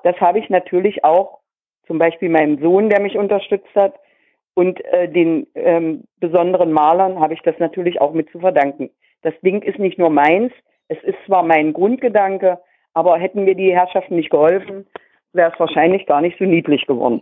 das 0.03 0.17
habe 0.21 0.39
ich 0.39 0.51
natürlich 0.51 1.05
auch 1.05 1.41
zum 1.87 1.99
Beispiel 1.99 2.29
meinem 2.29 2.61
Sohn, 2.61 2.91
der 2.91 3.01
mich 3.01 3.17
unterstützt 3.17 3.75
hat, 3.75 3.95
und 4.57 4.83
äh, 4.87 5.07
den 5.09 5.47
ähm, 5.55 6.05
besonderen 6.19 6.73
Malern 6.73 7.21
habe 7.21 7.35
ich 7.35 7.43
das 7.43 7.57
natürlich 7.59 8.01
auch 8.01 8.15
mit 8.15 8.31
zu 8.31 8.41
verdanken. 8.41 8.91
Das 9.21 9.35
Ding 9.43 9.61
ist 9.61 9.79
nicht 9.79 9.99
nur 9.99 10.09
meins, 10.09 10.51
es 10.89 10.97
ist 11.03 11.19
zwar 11.27 11.43
mein 11.43 11.75
Grundgedanke, 11.75 12.59
aber 12.95 13.19
hätten 13.19 13.45
mir 13.45 13.55
die 13.55 13.75
Herrschaften 13.75 14.17
nicht 14.17 14.31
geholfen, 14.31 14.87
wäre 15.35 15.53
es 15.53 15.61
wahrscheinlich 15.61 16.07
gar 16.07 16.23
nicht 16.23 16.39
so 16.39 16.45
niedlich 16.45 16.87
geworden. 16.87 17.21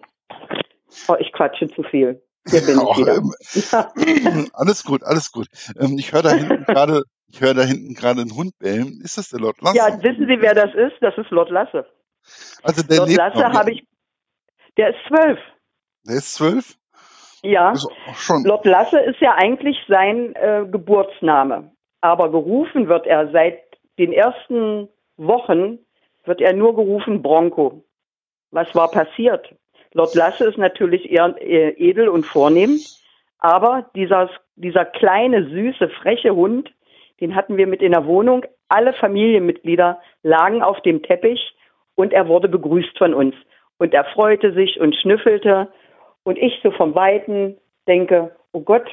Oh, 1.09 1.17
ich 1.19 1.33
quatsche 1.33 1.67
zu 1.69 1.83
viel. 1.83 2.23
Hier 2.49 2.61
bin 2.61 2.79
ich 2.79 2.99
wieder. 2.99 3.17
Ähm, 3.17 4.47
alles 4.53 4.85
gut, 4.85 5.03
alles 5.03 5.33
gut. 5.33 5.49
Ähm, 5.81 5.97
ich 5.99 6.13
höre 6.13 6.23
da 6.23 6.31
hinten 6.31 6.65
gerade, 6.67 7.03
ich 7.29 7.41
höre 7.41 7.55
da 7.55 7.63
hinten 7.63 7.95
gerade 7.95 8.21
einen 8.21 8.35
Hund 8.35 8.59
bellen. 8.59 9.01
Ist 9.03 9.19
das 9.19 9.31
der 9.31 9.41
Lord 9.41 9.61
Lasse? 9.61 9.77
Ja, 9.77 10.03
wissen 10.03 10.27
Sie, 10.27 10.41
wer 10.41 10.55
das 10.55 10.75
ist? 10.75 10.97
Das 11.01 11.17
ist 11.19 11.31
Lord 11.31 11.51
Lasse. 11.51 11.87
Also 12.63 12.83
der 12.83 12.99
Lord 12.99 13.17
Lasse 13.17 13.45
habe 13.45 13.73
ich. 13.73 13.87
Der 14.77 14.91
ist 14.91 14.99
zwölf. 15.09 15.39
Der 16.07 16.17
ist 16.17 16.35
zwölf? 16.35 16.77
Ja. 17.43 17.73
Ist. 17.73 17.89
Lord 18.45 18.65
Lasse 18.65 18.99
ist 19.01 19.21
ja 19.21 19.35
eigentlich 19.35 19.77
sein 19.89 20.35
äh, 20.35 20.65
Geburtsname. 20.71 21.73
Aber 22.01 22.31
gerufen 22.31 22.89
wird 22.89 23.07
er 23.07 23.31
seit 23.33 23.61
den 23.99 24.13
ersten 24.13 24.89
Wochen, 25.17 25.79
wird 26.25 26.41
er 26.41 26.53
nur 26.53 26.75
gerufen 26.75 27.23
Bronco. 27.23 27.85
Was 28.51 28.75
war 28.75 28.91
passiert? 28.91 29.55
Lord 29.93 30.15
Lasse 30.15 30.45
ist 30.45 30.59
natürlich 30.59 31.11
eher 31.11 31.35
äh, 31.41 31.71
edel 31.79 32.09
und 32.09 32.27
vornehm, 32.27 32.81
aber 33.39 33.91
dieser, 33.95 34.31
dieser 34.57 34.85
kleine, 34.85 35.49
süße, 35.49 35.89
freche 35.89 36.35
Hund, 36.35 36.73
den 37.21 37.35
hatten 37.35 37.57
wir 37.57 37.67
mit 37.67 37.83
in 37.83 37.93
der 37.93 38.07
Wohnung. 38.07 38.45
Alle 38.69 38.93
Familienmitglieder 38.95 40.01
lagen 40.23 40.63
auf 40.63 40.81
dem 40.83 41.03
Teppich 41.03 41.55
und 41.95 42.13
er 42.13 42.29
wurde 42.29 42.49
begrüßt 42.49 42.97
von 42.99 43.15
uns. 43.15 43.35
Und 43.79 43.95
er 43.95 44.05
freute 44.05 44.53
sich 44.53 44.81
und 44.81 44.95
schnüffelte. 44.97 45.69
Und 46.25 46.39
ich 46.39 46.59
so 46.63 46.71
vom 46.71 46.95
Weiten 46.95 47.59
denke, 47.87 48.35
oh 48.53 48.61
Gott, 48.61 48.89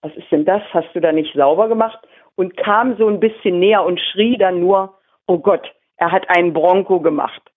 was 0.00 0.14
ist 0.16 0.30
denn 0.30 0.44
das? 0.44 0.62
Hast 0.72 0.88
du 0.94 1.00
da 1.00 1.12
nicht 1.12 1.34
sauber 1.34 1.68
gemacht? 1.68 1.98
Und 2.34 2.56
kam 2.56 2.96
so 2.96 3.08
ein 3.08 3.20
bisschen 3.20 3.58
näher 3.58 3.84
und 3.84 4.00
schrie 4.00 4.38
dann 4.38 4.60
nur, 4.60 4.98
oh 5.26 5.38
Gott, 5.38 5.72
er 5.96 6.10
hat 6.10 6.28
einen 6.30 6.52
Bronco 6.52 7.00
gemacht. 7.00 7.42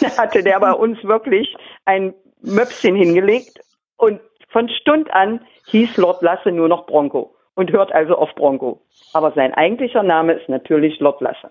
Da 0.00 0.16
hatte 0.16 0.42
der 0.42 0.58
bei 0.60 0.72
uns 0.72 1.02
wirklich 1.04 1.54
ein 1.84 2.14
Möpschen 2.40 2.96
hingelegt 2.96 3.60
und 3.98 4.18
von 4.48 4.70
Stund 4.70 5.12
an 5.12 5.44
hieß 5.66 5.98
Lord 5.98 6.22
Lasse 6.22 6.52
nur 6.52 6.68
noch 6.68 6.86
Bronco 6.86 7.34
und 7.54 7.72
hört 7.72 7.92
also 7.92 8.16
auf 8.16 8.34
Bronco. 8.34 8.80
Aber 9.12 9.32
sein 9.32 9.54
eigentlicher 9.54 10.02
Name 10.02 10.34
ist 10.34 10.48
natürlich 10.48 10.98
Lord 11.00 11.20
Lasse. 11.20 11.50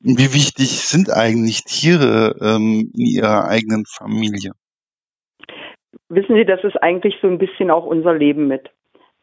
Wie 0.00 0.34
wichtig 0.34 0.68
sind 0.86 1.10
eigentlich 1.10 1.64
Tiere 1.64 2.36
ähm, 2.40 2.92
in 2.94 3.06
Ihrer 3.06 3.48
eigenen 3.48 3.84
Familie? 3.86 4.52
Wissen 6.08 6.36
Sie, 6.36 6.44
das 6.44 6.62
ist 6.62 6.76
eigentlich 6.82 7.16
so 7.20 7.28
ein 7.28 7.38
bisschen 7.38 7.70
auch 7.70 7.84
unser 7.84 8.14
Leben 8.14 8.46
mit. 8.46 8.70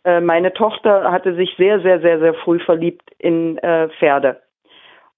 Äh, 0.03 0.19
meine 0.19 0.53
Tochter 0.53 1.11
hatte 1.11 1.35
sich 1.35 1.53
sehr, 1.57 1.81
sehr, 1.81 2.01
sehr, 2.01 2.19
sehr 2.19 2.33
früh 2.33 2.59
verliebt 2.59 3.09
in 3.17 3.57
äh, 3.59 3.89
Pferde 3.99 4.41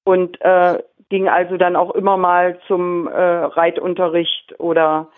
und 0.04 0.40
äh, 0.42 0.84
ging 1.10 1.28
also 1.28 1.58
dann 1.58 1.76
auch 1.76 1.92
immer 1.92 2.18
mal 2.18 2.60
zum 2.68 3.08
äh, 3.08 3.12
Reitunterricht 3.12 4.60
oder 4.60 5.10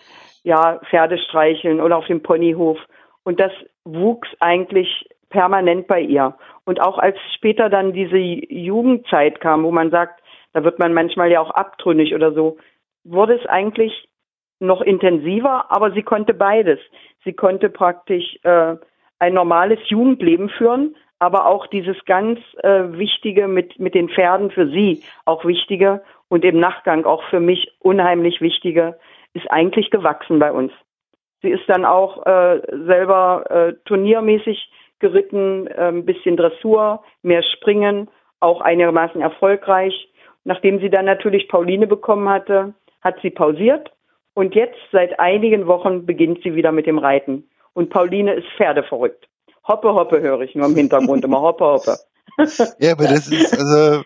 ja 0.42 0.80
Pferde 0.88 1.18
streicheln 1.18 1.80
oder 1.80 1.96
auf 1.98 2.06
dem 2.06 2.22
Ponyhof 2.22 2.78
und 3.24 3.40
das 3.40 3.52
wuchs 3.84 4.28
eigentlich 4.40 5.08
permanent 5.30 5.86
bei 5.86 6.00
ihr. 6.00 6.34
Und 6.64 6.80
auch 6.80 6.98
als 6.98 7.16
später 7.34 7.68
dann 7.68 7.92
diese 7.92 8.16
Jugendzeit 8.16 9.40
kam, 9.40 9.64
wo 9.64 9.70
man 9.70 9.90
sagt, 9.90 10.22
da 10.52 10.64
wird 10.64 10.78
man 10.78 10.94
manchmal 10.94 11.30
ja 11.30 11.40
auch 11.40 11.50
abtrünnig 11.50 12.14
oder 12.14 12.32
so, 12.32 12.58
wurde 13.04 13.34
es 13.34 13.46
eigentlich 13.46 14.08
noch 14.60 14.80
intensiver, 14.80 15.70
aber 15.70 15.92
sie 15.92 16.02
konnte 16.02 16.34
beides. 16.34 16.80
Sie 17.24 17.32
konnte 17.32 17.68
praktisch 17.68 18.38
äh, 18.42 18.76
ein 19.18 19.34
normales 19.34 19.78
Jugendleben 19.88 20.48
führen, 20.48 20.96
aber 21.18 21.46
auch 21.46 21.66
dieses 21.66 21.96
ganz 22.04 22.40
äh, 22.62 22.84
Wichtige 22.92 23.48
mit, 23.48 23.78
mit 23.78 23.94
den 23.94 24.08
Pferden 24.08 24.50
für 24.50 24.68
sie 24.68 25.02
auch 25.24 25.44
Wichtige 25.44 26.02
und 26.28 26.44
im 26.44 26.60
Nachgang 26.60 27.04
auch 27.04 27.22
für 27.24 27.40
mich 27.40 27.72
unheimlich 27.80 28.40
Wichtige 28.40 28.98
ist 29.34 29.50
eigentlich 29.50 29.90
gewachsen 29.90 30.38
bei 30.38 30.52
uns. 30.52 30.72
Sie 31.42 31.50
ist 31.50 31.68
dann 31.68 31.84
auch 31.84 32.26
äh, 32.26 32.60
selber 32.86 33.44
äh, 33.50 33.72
turniermäßig 33.84 34.70
geritten, 35.00 35.68
ein 35.68 36.04
bisschen 36.04 36.36
Dressur, 36.36 37.02
mehr 37.22 37.42
Springen, 37.42 38.08
auch 38.40 38.60
einigermaßen 38.60 39.20
erfolgreich. 39.20 40.08
Nachdem 40.44 40.80
sie 40.80 40.90
dann 40.90 41.04
natürlich 41.04 41.48
Pauline 41.48 41.86
bekommen 41.86 42.28
hatte, 42.28 42.74
hat 43.00 43.16
sie 43.22 43.30
pausiert 43.30 43.90
und 44.34 44.54
jetzt 44.54 44.78
seit 44.92 45.18
einigen 45.18 45.66
Wochen 45.66 46.06
beginnt 46.06 46.42
sie 46.44 46.54
wieder 46.54 46.72
mit 46.72 46.86
dem 46.86 46.98
Reiten. 46.98 47.48
Und 47.74 47.90
Pauline 47.90 48.34
ist 48.34 48.46
pferdeverrückt. 48.56 49.28
Hoppe, 49.66 49.92
hoppe 49.92 50.20
höre 50.20 50.40
ich 50.42 50.54
nur 50.54 50.66
im 50.66 50.76
Hintergrund 50.76 51.24
immer. 51.24 51.40
Hoppe, 51.40 51.64
hoppe. 51.64 51.96
ja, 52.78 52.92
aber 52.92 53.04
das 53.08 53.28
ist, 53.28 53.52
also, 53.52 54.02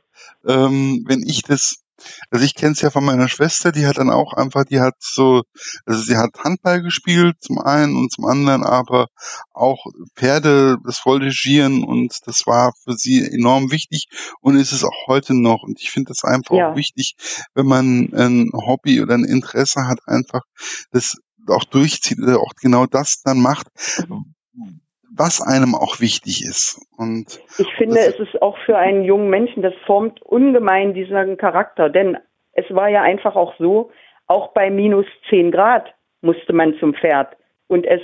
ähm, 0.46 1.04
wenn 1.06 1.20
ich 1.20 1.42
das 1.42 1.81
also 2.30 2.44
ich 2.44 2.54
kenne 2.54 2.73
es 2.73 2.80
ja 2.80 2.90
von 2.90 3.04
meiner 3.04 3.28
Schwester, 3.28 3.73
die 3.73 3.87
hat 3.87 3.99
dann 3.99 4.11
auch 4.11 4.32
einfach, 4.32 4.64
die 4.64 4.80
hat 4.80 4.94
so, 4.99 5.42
also 5.87 6.02
sie 6.02 6.16
hat 6.16 6.30
Handball 6.42 6.82
gespielt 6.82 7.37
zum 7.40 7.59
einen 7.59 7.97
und 7.97 8.12
zum 8.12 8.25
anderen 8.25 8.64
aber 8.64 9.09
auch 9.52 9.85
Pferde, 10.16 10.78
das 10.85 10.99
Voltigieren 10.99 11.85
und 11.85 12.14
das 12.26 12.47
war 12.47 12.73
für 12.85 12.94
sie 12.94 13.25
enorm 13.25 13.71
wichtig 13.71 14.06
und 14.40 14.56
ist 14.56 14.73
es 14.73 14.85
auch 14.85 15.06
heute 15.06 15.35
noch. 15.35 15.62
Und 15.62 15.80
ich 15.80 15.90
finde 15.90 16.09
das 16.09 16.25
einfach 16.25 16.56
ja. 16.56 16.71
auch 16.71 16.76
wichtig, 16.76 17.14
wenn 17.54 17.66
man 17.66 18.12
ein 18.14 18.50
Hobby 18.52 19.00
oder 19.00 19.14
ein 19.14 19.25
Interesse 19.25 19.87
hat, 19.87 20.00
einfach 20.06 20.42
das 20.90 21.16
auch 21.49 21.64
durchzieht 21.64 22.21
oder 22.21 22.38
auch 22.38 22.52
genau 22.61 22.87
das 22.87 23.23
dann 23.23 23.40
macht, 23.40 23.66
mhm 24.06 24.81
was 25.14 25.40
einem 25.40 25.75
auch 25.75 26.00
wichtig 26.00 26.42
ist. 26.45 26.87
Und 26.97 27.40
ich 27.59 27.73
finde, 27.76 27.99
es 27.99 28.19
ist 28.19 28.40
auch 28.40 28.57
für 28.64 28.76
einen 28.78 29.04
jungen 29.04 29.28
Menschen, 29.28 29.62
das 29.62 29.75
formt 29.87 30.23
ungemein 30.23 30.95
diesen 30.95 31.37
Charakter, 31.37 31.90
denn 31.90 32.16
es 32.52 32.64
war 32.71 32.88
ja 32.88 33.02
einfach 33.02 33.37
auch 33.37 33.54
so, 33.59 33.90
auch 34.26 34.52
bei 34.52 34.71
minus 34.71 35.07
10 35.28 35.50
Grad 35.50 35.92
musste 36.21 36.52
man 36.52 36.75
zum 36.78 36.95
Pferd 36.95 37.37
und 37.66 37.87
es 37.87 38.00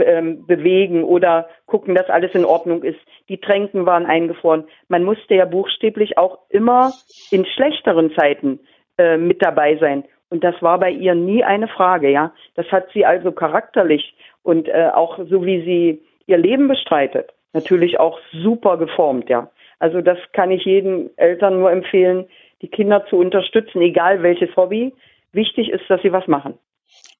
ähm, 0.00 0.46
bewegen 0.46 1.04
oder 1.04 1.48
gucken, 1.66 1.94
dass 1.94 2.08
alles 2.08 2.34
in 2.34 2.44
Ordnung 2.44 2.82
ist. 2.82 2.98
Die 3.28 3.38
Tränken 3.38 3.86
waren 3.86 4.06
eingefroren. 4.06 4.64
Man 4.88 5.04
musste 5.04 5.34
ja 5.34 5.44
buchstäblich 5.44 6.18
auch 6.18 6.38
immer 6.48 6.92
in 7.30 7.46
schlechteren 7.46 8.12
Zeiten 8.14 8.58
äh, 8.96 9.16
mit 9.16 9.42
dabei 9.42 9.76
sein. 9.76 10.04
Und 10.30 10.44
das 10.44 10.60
war 10.60 10.78
bei 10.78 10.90
ihr 10.90 11.14
nie 11.14 11.44
eine 11.44 11.68
Frage, 11.68 12.10
ja. 12.10 12.32
Das 12.54 12.66
hat 12.72 12.88
sie 12.92 13.06
also 13.06 13.32
charakterlich 13.32 14.14
und 14.42 14.68
äh, 14.68 14.90
auch 14.92 15.18
so 15.30 15.44
wie 15.44 15.62
sie 15.64 16.02
ihr 16.28 16.38
Leben 16.38 16.68
bestreitet, 16.68 17.30
natürlich 17.52 17.98
auch 17.98 18.18
super 18.32 18.76
geformt, 18.76 19.28
ja. 19.28 19.50
Also 19.80 20.00
das 20.00 20.18
kann 20.32 20.50
ich 20.50 20.64
jeden 20.64 21.16
Eltern 21.16 21.58
nur 21.58 21.70
empfehlen, 21.70 22.26
die 22.62 22.68
Kinder 22.68 23.04
zu 23.08 23.16
unterstützen, 23.16 23.80
egal 23.80 24.22
welches 24.22 24.54
Hobby. 24.56 24.94
Wichtig 25.32 25.68
ist, 25.68 25.84
dass 25.88 26.02
sie 26.02 26.12
was 26.12 26.26
machen. 26.26 26.54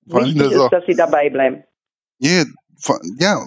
Wichtig 0.05 0.39
das 0.39 0.53
ist, 0.53 0.73
dass 0.73 0.87
sie 0.87 0.97
dabei 0.97 1.31
bleiben. 1.31 1.65
Yeah, 2.21 2.45
ja, 3.19 3.41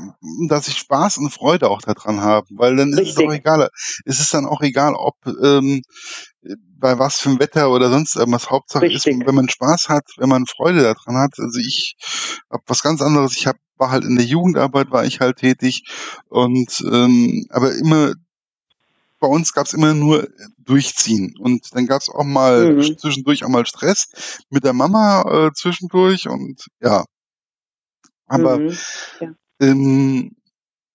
dass 0.50 0.68
ich 0.68 0.78
Spaß 0.78 1.18
und 1.18 1.32
Freude 1.32 1.70
auch 1.70 1.82
daran 1.82 2.22
habe, 2.22 2.48
weil 2.52 2.76
dann 2.76 2.94
Richtig. 2.94 3.10
ist 3.10 3.18
es 3.18 3.26
auch 3.26 3.34
egal. 3.34 3.70
Es 4.06 4.20
ist 4.20 4.34
dann 4.34 4.46
auch 4.46 4.62
egal, 4.62 4.94
ob 4.96 5.16
ähm, 5.26 5.82
bei 6.78 7.00
was 7.00 7.20
für 7.20 7.30
ein 7.30 7.40
Wetter 7.40 7.72
oder 7.72 7.90
sonst 7.90 8.16
irgendwas. 8.16 8.50
Hauptsache 8.50 8.84
Richtig. 8.84 9.14
ist, 9.14 9.28
wenn 9.28 9.36
man 9.36 9.50
Spaß 9.50 9.90
hat, 9.90 10.06
wenn 10.18 10.30
man 10.30 10.46
Freude 10.48 10.82
daran 10.82 11.18
hat. 11.18 11.34
Also 11.38 11.60
ich 11.60 11.96
habe 12.52 12.64
was 12.68 12.82
ganz 12.82 13.02
anderes. 13.02 13.38
Ich 13.38 13.48
hab, 13.48 13.56
war 13.82 13.92
halt 13.92 14.06
in 14.06 14.16
der 14.16 14.26
Jugendarbeit, 14.26 14.92
war 14.92 15.04
ich 15.04 15.20
halt 15.20 15.38
tätig 15.38 15.84
und 16.30 16.82
ähm, 16.90 17.48
aber 17.50 17.74
immer 17.76 18.14
bei 19.20 19.28
uns 19.28 19.54
gab's 19.54 19.74
immer 19.74 19.94
nur 19.94 20.30
durchziehen 20.58 21.36
und 21.40 21.76
dann 21.76 21.88
gab's 21.88 22.10
auch 22.10 22.24
mal 22.24 22.74
mhm. 22.74 22.98
zwischendurch 22.98 23.44
auch 23.44 23.50
mal 23.50 23.66
Stress 23.66 24.44
mit 24.50 24.64
der 24.64 24.74
Mama 24.74 25.24
äh, 25.48 25.52
zwischendurch 25.54 26.30
und 26.30 26.68
ja. 26.80 27.04
Aber 28.28 28.60
mhm. 28.60 28.78
ja. 29.20 29.28
Ähm, 29.60 30.36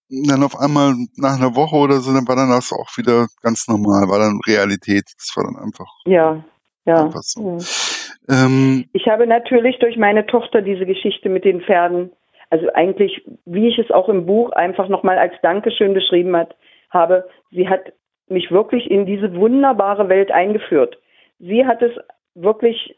dann 0.09 0.43
auf 0.43 0.59
einmal 0.59 0.95
nach 1.17 1.37
einer 1.37 1.57
Woche 1.57 1.77
oder 1.77 1.99
so, 1.99 2.15
dann 2.15 2.29
war 2.29 2.37
dann 2.37 2.51
das 2.51 2.73
auch 2.73 2.97
wieder 2.97 3.27
ganz 3.43 3.67
normal, 3.69 4.09
war 4.09 4.21
dann 4.21 4.41
Realität. 4.47 5.05
Das 5.19 5.33
war 5.37 5.45
dann 5.45 5.57
einfach. 5.57 5.91
Ja, 6.05 6.45
ja. 6.85 7.05
Einfach 7.05 7.23
so. 7.23 7.59
ja. 7.59 8.45
Ähm, 8.47 8.89
ich 8.93 9.07
habe 9.09 9.27
natürlich 9.27 9.79
durch 9.79 9.97
meine 9.97 10.27
Tochter 10.27 10.63
diese 10.63 10.87
Geschichte 10.87 11.29
mit 11.29 11.45
den 11.45 11.61
Pferden, 11.61 12.13
also 12.51 12.69
eigentlich, 12.75 13.23
wie 13.45 13.69
ich 13.69 13.79
es 13.79 13.91
auch 13.91 14.09
im 14.09 14.27
Buch 14.27 14.51
einfach 14.53 14.89
nochmal 14.89 15.19
als 15.19 15.35
Dankeschön 15.43 15.95
beschrieben 15.95 16.37
hat, 16.37 16.55
habe, 16.91 17.29
sie 17.51 17.69
hat 17.69 17.93
mich 18.29 18.51
wirklich 18.51 18.91
in 18.91 19.07
diese 19.07 19.35
wunderbare 19.37 20.09
Welt 20.09 20.31
eingeführt. 20.31 20.99
Sie 21.39 21.67
hat 21.67 21.83
es 21.83 21.93
wirklich 22.35 22.97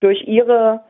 durch 0.00 0.26
ihre, 0.26 0.80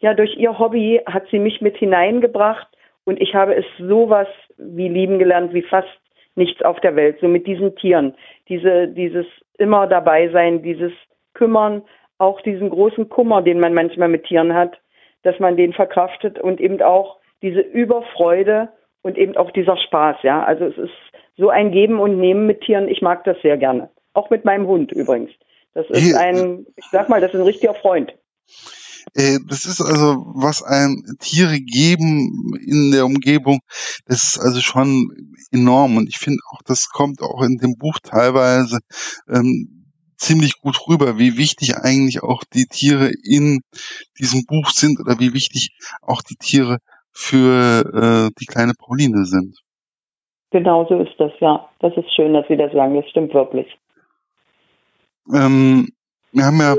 ja, 0.00 0.14
durch 0.14 0.36
ihr 0.36 0.58
Hobby 0.58 1.00
hat 1.06 1.24
sie 1.30 1.38
mich 1.38 1.60
mit 1.60 1.76
hineingebracht 1.76 2.68
und 3.04 3.20
ich 3.20 3.34
habe 3.34 3.54
es 3.54 3.64
sowas 3.78 4.28
wie 4.56 4.88
lieben 4.88 5.18
gelernt, 5.18 5.54
wie 5.54 5.62
fast 5.62 5.88
nichts 6.34 6.62
auf 6.62 6.80
der 6.80 6.96
Welt. 6.96 7.18
So 7.20 7.28
mit 7.28 7.46
diesen 7.46 7.74
Tieren, 7.76 8.14
diese, 8.48 8.88
dieses 8.88 9.26
immer 9.58 9.86
dabei 9.86 10.28
sein, 10.28 10.62
dieses 10.62 10.92
Kümmern, 11.34 11.82
auch 12.18 12.40
diesen 12.42 12.70
großen 12.70 13.08
Kummer, 13.08 13.42
den 13.42 13.60
man 13.60 13.74
manchmal 13.74 14.08
mit 14.08 14.24
Tieren 14.24 14.54
hat, 14.54 14.78
dass 15.22 15.38
man 15.38 15.56
den 15.56 15.72
verkraftet 15.72 16.38
und 16.38 16.60
eben 16.60 16.80
auch 16.82 17.19
diese 17.42 17.60
Überfreude 17.60 18.70
und 19.02 19.16
eben 19.16 19.36
auch 19.36 19.50
dieser 19.50 19.76
Spaß, 19.76 20.16
ja. 20.22 20.42
Also 20.42 20.66
es 20.66 20.76
ist 20.76 20.92
so 21.36 21.48
ein 21.48 21.72
Geben 21.72 21.98
und 21.98 22.18
Nehmen 22.18 22.46
mit 22.46 22.60
Tieren. 22.62 22.88
Ich 22.88 23.02
mag 23.02 23.24
das 23.24 23.36
sehr 23.42 23.56
gerne. 23.56 23.90
Auch 24.12 24.30
mit 24.30 24.44
meinem 24.44 24.66
Hund 24.66 24.92
übrigens. 24.92 25.30
Das 25.72 25.88
ist 25.88 26.14
ein, 26.14 26.66
ich 26.76 26.86
sag 26.90 27.08
mal, 27.08 27.20
das 27.20 27.32
ist 27.32 27.40
ein 27.40 27.46
richtiger 27.46 27.74
Freund. 27.74 28.12
Äh, 29.14 29.38
das 29.48 29.64
ist 29.64 29.80
also, 29.80 30.24
was 30.34 30.62
ein 30.62 31.02
Tiere 31.20 31.60
geben 31.60 32.58
in 32.60 32.90
der 32.90 33.06
Umgebung, 33.06 33.60
das 34.06 34.24
ist 34.24 34.38
also 34.38 34.60
schon 34.60 35.34
enorm. 35.50 35.96
Und 35.96 36.08
ich 36.08 36.18
finde 36.18 36.40
auch, 36.50 36.60
das 36.62 36.88
kommt 36.88 37.22
auch 37.22 37.42
in 37.42 37.56
dem 37.58 37.76
Buch 37.76 37.98
teilweise 38.02 38.78
ähm, 39.28 39.80
ziemlich 40.16 40.60
gut 40.60 40.86
rüber, 40.86 41.18
wie 41.18 41.38
wichtig 41.38 41.76
eigentlich 41.76 42.22
auch 42.22 42.44
die 42.44 42.66
Tiere 42.66 43.10
in 43.22 43.62
diesem 44.18 44.44
Buch 44.44 44.70
sind 44.70 45.00
oder 45.00 45.18
wie 45.18 45.32
wichtig 45.32 45.70
auch 46.02 46.20
die 46.22 46.36
Tiere 46.36 46.78
für 47.12 48.30
äh, 48.30 48.30
die 48.40 48.46
kleine 48.46 48.72
Pauline 48.78 49.24
sind. 49.24 49.58
Genau 50.50 50.86
so 50.88 51.00
ist 51.00 51.14
das, 51.18 51.32
ja. 51.40 51.68
Das 51.78 51.96
ist 51.96 52.12
schön, 52.14 52.34
dass 52.34 52.46
Sie 52.48 52.56
das 52.56 52.72
sagen. 52.72 52.96
Das 52.96 53.08
stimmt 53.08 53.32
wirklich. 53.34 53.66
Ähm, 55.32 55.88
wir 56.32 56.44
haben 56.44 56.58
ja 56.58 56.74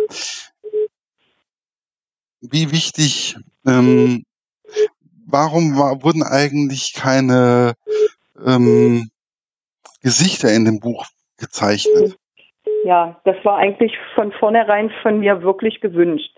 wie 2.41 2.71
wichtig, 2.71 3.35
ähm, 3.67 4.23
warum 5.27 5.77
war, 5.77 6.03
wurden 6.03 6.23
eigentlich 6.23 6.93
keine 6.93 7.73
ähm, 8.45 9.09
Gesichter 10.01 10.53
in 10.53 10.65
dem 10.65 10.79
Buch 10.79 11.05
gezeichnet? 11.37 12.17
Ja, 12.83 13.21
das 13.25 13.37
war 13.43 13.57
eigentlich 13.57 13.93
von 14.15 14.31
vornherein 14.33 14.91
von 15.03 15.19
mir 15.19 15.43
wirklich 15.43 15.81
gewünscht, 15.81 16.35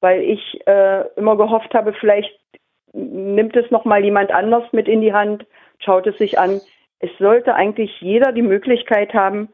weil 0.00 0.22
ich 0.22 0.40
äh, 0.66 1.06
immer 1.16 1.36
gehofft 1.36 1.74
habe, 1.74 1.92
vielleicht 2.00 2.32
nimmt 2.92 3.56
es 3.56 3.70
noch 3.70 3.84
mal 3.84 4.04
jemand 4.04 4.30
anders 4.30 4.64
mit 4.72 4.88
in 4.88 5.00
die 5.00 5.12
Hand, 5.12 5.46
schaut 5.78 6.06
es 6.06 6.16
sich 6.18 6.38
an. 6.38 6.60
Es 7.00 7.10
sollte 7.18 7.54
eigentlich 7.54 8.00
jeder 8.00 8.32
die 8.32 8.42
Möglichkeit 8.42 9.14
haben, 9.14 9.48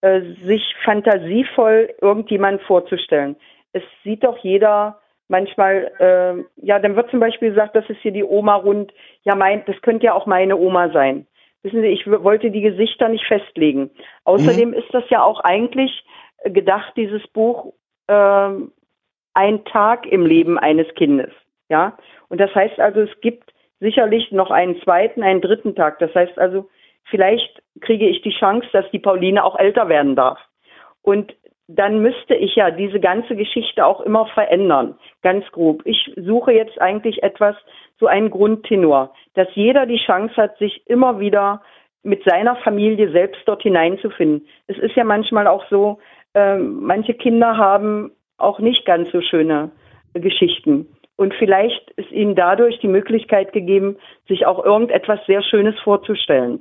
äh, 0.00 0.22
sich 0.44 0.74
fantasievoll 0.84 1.94
irgendjemand 2.00 2.62
vorzustellen. 2.62 3.36
Es 3.72 3.82
sieht 4.02 4.24
doch 4.24 4.38
jeder 4.38 5.00
manchmal, 5.28 5.90
äh, 5.98 6.64
ja, 6.64 6.78
dann 6.78 6.96
wird 6.96 7.10
zum 7.10 7.20
Beispiel 7.20 7.50
gesagt, 7.50 7.74
das 7.76 7.88
ist 7.88 8.00
hier 8.00 8.12
die 8.12 8.24
Oma 8.24 8.56
rund. 8.56 8.92
Ja, 9.22 9.34
mein, 9.34 9.64
das 9.66 9.80
könnte 9.82 10.06
ja 10.06 10.14
auch 10.14 10.26
meine 10.26 10.56
Oma 10.56 10.90
sein. 10.90 11.26
Wissen 11.62 11.80
Sie, 11.80 11.88
ich 11.88 12.06
wollte 12.06 12.50
die 12.50 12.60
Gesichter 12.60 13.08
nicht 13.08 13.24
festlegen. 13.26 13.90
Außerdem 14.24 14.70
mhm. 14.70 14.74
ist 14.74 14.92
das 14.92 15.04
ja 15.08 15.22
auch 15.22 15.40
eigentlich 15.40 16.04
gedacht, 16.44 16.92
dieses 16.96 17.26
Buch, 17.28 17.72
äh, 18.06 18.50
ein 19.34 19.64
Tag 19.64 20.06
im 20.06 20.26
Leben 20.26 20.58
eines 20.58 20.94
Kindes. 20.94 21.32
Ja, 21.70 21.96
und 22.34 22.38
das 22.40 22.52
heißt 22.52 22.80
also, 22.80 23.02
es 23.02 23.20
gibt 23.20 23.54
sicherlich 23.78 24.32
noch 24.32 24.50
einen 24.50 24.82
zweiten, 24.82 25.22
einen 25.22 25.40
dritten 25.40 25.76
Tag. 25.76 26.00
Das 26.00 26.12
heißt 26.16 26.36
also, 26.36 26.68
vielleicht 27.04 27.62
kriege 27.80 28.08
ich 28.08 28.22
die 28.22 28.34
Chance, 28.36 28.66
dass 28.72 28.90
die 28.90 28.98
Pauline 28.98 29.44
auch 29.44 29.56
älter 29.56 29.88
werden 29.88 30.16
darf. 30.16 30.40
Und 31.02 31.32
dann 31.68 32.00
müsste 32.00 32.34
ich 32.34 32.56
ja 32.56 32.72
diese 32.72 32.98
ganze 32.98 33.36
Geschichte 33.36 33.86
auch 33.86 34.00
immer 34.00 34.26
verändern, 34.26 34.98
ganz 35.22 35.46
grob. 35.52 35.82
Ich 35.84 36.12
suche 36.16 36.50
jetzt 36.50 36.80
eigentlich 36.80 37.22
etwas, 37.22 37.54
so 38.00 38.08
einen 38.08 38.30
Grundtenor, 38.30 39.14
dass 39.34 39.46
jeder 39.54 39.86
die 39.86 40.02
Chance 40.04 40.34
hat, 40.34 40.58
sich 40.58 40.82
immer 40.88 41.20
wieder 41.20 41.62
mit 42.02 42.24
seiner 42.24 42.56
Familie 42.56 43.12
selbst 43.12 43.42
dort 43.46 43.62
hineinzufinden. 43.62 44.48
Es 44.66 44.78
ist 44.78 44.96
ja 44.96 45.04
manchmal 45.04 45.46
auch 45.46 45.64
so, 45.70 46.00
äh, 46.34 46.56
manche 46.56 47.14
Kinder 47.14 47.56
haben 47.56 48.10
auch 48.38 48.58
nicht 48.58 48.84
ganz 48.86 49.12
so 49.12 49.20
schöne 49.20 49.70
Geschichten. 50.14 50.88
Und 51.16 51.34
vielleicht 51.34 51.90
ist 51.92 52.10
ihnen 52.10 52.34
dadurch 52.34 52.78
die 52.80 52.88
Möglichkeit 52.88 53.52
gegeben, 53.52 53.96
sich 54.26 54.46
auch 54.46 54.64
irgendetwas 54.64 55.20
sehr 55.26 55.42
Schönes 55.42 55.78
vorzustellen. 55.84 56.60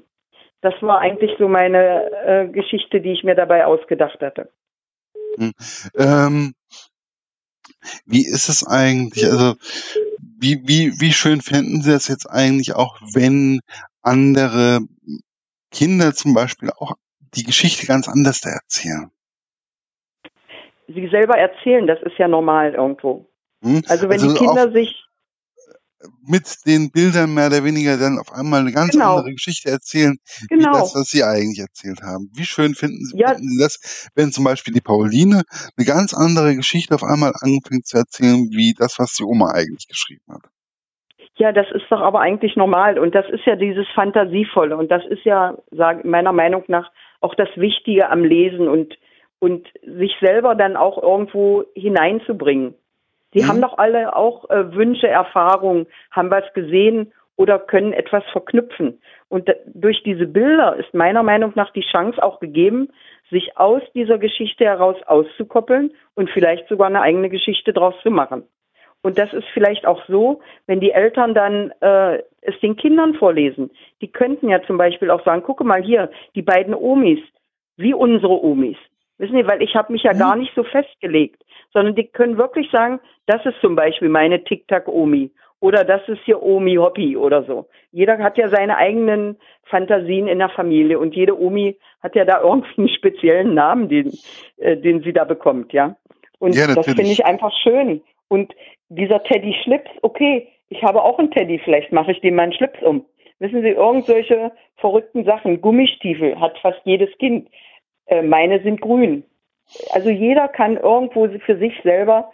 Das 0.61 0.75
war 0.81 0.99
eigentlich 0.99 1.31
so 1.39 1.47
meine 1.47 2.11
äh, 2.25 2.47
Geschichte, 2.47 3.01
die 3.01 3.13
ich 3.13 3.23
mir 3.23 3.35
dabei 3.35 3.65
ausgedacht 3.65 4.19
hatte. 4.21 4.49
Hm. 5.37 5.51
Ähm, 5.97 6.53
wie 8.05 8.25
ist 8.25 8.47
es 8.47 8.65
eigentlich? 8.65 9.25
Also 9.25 9.55
wie, 10.39 10.61
wie, 10.65 10.93
wie 10.99 11.11
schön 11.11 11.41
fänden 11.41 11.81
Sie 11.81 11.91
das 11.91 12.07
jetzt 12.07 12.29
eigentlich 12.29 12.75
auch, 12.75 12.97
wenn 13.13 13.59
andere 14.01 14.79
Kinder 15.71 16.13
zum 16.13 16.33
Beispiel 16.33 16.69
auch 16.69 16.93
die 17.35 17.43
Geschichte 17.43 17.87
ganz 17.87 18.07
anders 18.07 18.45
erzählen? 18.45 19.09
Sie 20.87 21.07
selber 21.07 21.37
erzählen, 21.37 21.87
das 21.87 22.01
ist 22.03 22.17
ja 22.17 22.27
normal 22.27 22.73
irgendwo. 22.73 23.25
Hm? 23.63 23.81
Also 23.87 24.09
wenn 24.09 24.21
also 24.21 24.33
die 24.33 24.39
Kinder 24.39 24.71
sich 24.71 25.03
mit 26.25 26.65
den 26.65 26.91
Bildern 26.91 27.33
mehr 27.33 27.47
oder 27.47 27.63
weniger 27.63 27.97
dann 27.97 28.19
auf 28.19 28.31
einmal 28.33 28.61
eine 28.61 28.71
ganz 28.71 28.91
genau. 28.91 29.17
andere 29.17 29.33
Geschichte 29.33 29.69
erzählen, 29.69 30.17
genau. 30.49 30.69
wie 30.69 30.73
das, 30.73 30.95
was 30.95 31.09
Sie 31.09 31.23
eigentlich 31.23 31.59
erzählt 31.59 32.01
haben. 32.01 32.29
Wie 32.35 32.43
schön 32.43 32.75
finden 32.75 33.05
Sie, 33.05 33.17
ja. 33.17 33.29
finden 33.29 33.47
Sie 33.47 33.61
das, 33.61 34.09
wenn 34.15 34.31
zum 34.31 34.43
Beispiel 34.43 34.73
die 34.73 34.81
Pauline 34.81 35.43
eine 35.77 35.85
ganz 35.85 36.13
andere 36.13 36.55
Geschichte 36.55 36.95
auf 36.95 37.03
einmal 37.03 37.33
anfängt 37.39 37.87
zu 37.87 37.97
erzählen, 37.97 38.49
wie 38.51 38.73
das, 38.77 38.99
was 38.99 39.15
die 39.15 39.23
Oma 39.23 39.51
eigentlich 39.51 39.87
geschrieben 39.87 40.25
hat? 40.29 40.43
Ja, 41.35 41.51
das 41.51 41.65
ist 41.73 41.85
doch 41.89 42.01
aber 42.01 42.19
eigentlich 42.19 42.55
normal 42.55 42.99
und 42.99 43.15
das 43.15 43.25
ist 43.29 43.45
ja 43.45 43.55
dieses 43.55 43.87
Fantasievolle 43.95 44.77
und 44.77 44.91
das 44.91 45.03
ist 45.05 45.23
ja, 45.23 45.57
sag, 45.71 46.05
meiner 46.05 46.31
Meinung 46.31 46.63
nach, 46.67 46.91
auch 47.21 47.33
das 47.35 47.49
Wichtige 47.55 48.09
am 48.09 48.23
Lesen 48.23 48.67
und, 48.67 48.95
und 49.39 49.67
sich 49.81 50.11
selber 50.21 50.53
dann 50.53 50.75
auch 50.75 51.01
irgendwo 51.01 51.63
hineinzubringen. 51.73 52.75
Die 53.33 53.43
mhm. 53.43 53.47
haben 53.47 53.61
doch 53.61 53.77
alle 53.77 54.15
auch 54.15 54.49
äh, 54.49 54.73
Wünsche, 54.73 55.07
Erfahrungen, 55.07 55.87
haben 56.11 56.31
was 56.31 56.45
gesehen 56.53 57.11
oder 57.35 57.59
können 57.59 57.93
etwas 57.93 58.23
verknüpfen. 58.31 59.01
Und 59.27 59.49
durch 59.73 60.03
diese 60.03 60.27
Bilder 60.27 60.75
ist 60.75 60.93
meiner 60.93 61.23
Meinung 61.23 61.53
nach 61.55 61.71
die 61.73 61.85
Chance 61.91 62.21
auch 62.21 62.39
gegeben, 62.39 62.89
sich 63.31 63.57
aus 63.57 63.81
dieser 63.95 64.19
Geschichte 64.19 64.65
heraus 64.65 64.97
auszukoppeln 65.07 65.91
und 66.13 66.29
vielleicht 66.29 66.67
sogar 66.67 66.87
eine 66.87 67.01
eigene 67.01 67.29
Geschichte 67.29 67.73
draus 67.73 67.95
zu 68.03 68.11
machen. 68.11 68.43
Und 69.01 69.17
das 69.17 69.33
ist 69.33 69.47
vielleicht 69.53 69.85
auch 69.85 70.01
so, 70.07 70.41
wenn 70.65 70.79
die 70.79 70.91
Eltern 70.91 71.33
dann 71.33 71.73
äh, 71.81 72.19
es 72.41 72.57
den 72.61 72.77
Kindern 72.77 73.15
vorlesen. 73.15 73.69
Die 74.01 74.07
könnten 74.07 74.49
ja 74.49 74.61
zum 74.63 74.77
Beispiel 74.77 75.11
auch 75.11 75.25
sagen, 75.25 75.43
gucke 75.43 75.63
mal 75.63 75.83
hier, 75.83 76.09
die 76.35 76.41
beiden 76.41 76.73
Omis, 76.73 77.19
wie 77.75 77.93
unsere 77.93 78.41
Omis. 78.41 78.77
Wissen 79.17 79.37
Sie, 79.37 79.47
weil 79.47 79.61
ich 79.61 79.75
habe 79.75 79.91
mich 79.91 80.03
ja 80.03 80.13
mhm. 80.13 80.19
gar 80.19 80.35
nicht 80.35 80.53
so 80.55 80.63
festgelegt, 80.63 81.43
sondern 81.71 81.95
die 81.95 82.07
können 82.07 82.37
wirklich 82.37 82.69
sagen, 82.71 82.99
das 83.25 83.45
ist 83.45 83.59
zum 83.61 83.75
Beispiel 83.75 84.09
meine 84.09 84.43
Tic-Tac-Omi 84.43 85.31
oder 85.59 85.85
das 85.85 86.01
ist 86.09 86.19
hier 86.25 86.43
Omi 86.43 86.75
Hobby 86.75 87.15
oder 87.15 87.43
so. 87.43 87.67
Jeder 87.91 88.17
hat 88.17 88.37
ja 88.37 88.49
seine 88.49 88.75
eigenen 88.75 89.37
Fantasien 89.63 90.27
in 90.27 90.39
der 90.39 90.49
Familie 90.49 90.99
und 90.99 91.15
jede 91.15 91.39
Omi 91.39 91.77
hat 92.01 92.15
ja 92.15 92.25
da 92.25 92.41
irgendwie 92.43 92.77
einen 92.77 92.89
speziellen 92.89 93.53
Namen, 93.53 93.87
den, 93.87 94.11
äh, 94.57 94.75
den 94.75 95.01
sie 95.03 95.13
da 95.13 95.23
bekommt, 95.23 95.71
ja. 95.71 95.95
Und 96.39 96.55
ja, 96.55 96.67
das 96.67 96.85
finde 96.85 97.03
ich 97.03 97.25
einfach 97.25 97.53
schön. 97.63 98.01
Und 98.27 98.53
dieser 98.89 99.23
Teddy 99.23 99.55
Schlips, 99.63 99.89
okay, 100.01 100.49
ich 100.67 100.83
habe 100.83 101.01
auch 101.01 101.17
einen 101.17 101.31
Teddy, 101.31 101.61
vielleicht 101.63 101.93
mache 101.93 102.11
ich 102.11 102.19
dem 102.19 102.35
meinen 102.35 102.51
Schlips 102.51 102.81
um. 102.81 103.05
Wissen 103.39 103.61
Sie, 103.61 103.69
irgendwelche 103.69 104.51
verrückten 104.77 105.23
Sachen. 105.23 105.61
Gummistiefel 105.61 106.39
hat 106.39 106.57
fast 106.59 106.81
jedes 106.83 107.09
Kind. 107.19 107.47
Äh, 108.05 108.21
meine 108.21 108.61
sind 108.63 108.81
grün. 108.81 109.23
Also 109.91 110.09
jeder 110.09 110.47
kann 110.47 110.77
irgendwo 110.77 111.27
für 111.39 111.57
sich 111.57 111.73
selber 111.83 112.31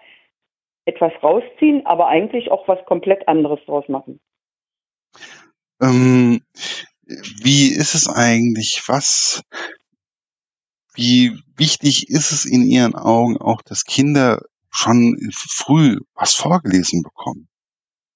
etwas 0.85 1.11
rausziehen, 1.21 1.85
aber 1.85 2.07
eigentlich 2.07 2.51
auch 2.51 2.67
was 2.67 2.83
komplett 2.85 3.27
anderes 3.27 3.59
draus 3.65 3.87
machen. 3.87 4.19
Ähm, 5.81 6.41
wie 7.05 7.67
ist 7.67 7.95
es 7.95 8.09
eigentlich? 8.09 8.83
Was, 8.87 9.43
wie 10.95 11.39
wichtig 11.55 12.09
ist 12.09 12.31
es 12.31 12.45
in 12.45 12.63
Ihren 12.63 12.95
Augen 12.95 13.37
auch, 13.37 13.61
dass 13.61 13.85
Kinder 13.85 14.41
schon 14.71 15.17
früh 15.31 15.99
was 16.15 16.33
vorgelesen 16.33 17.03
bekommen? 17.03 17.47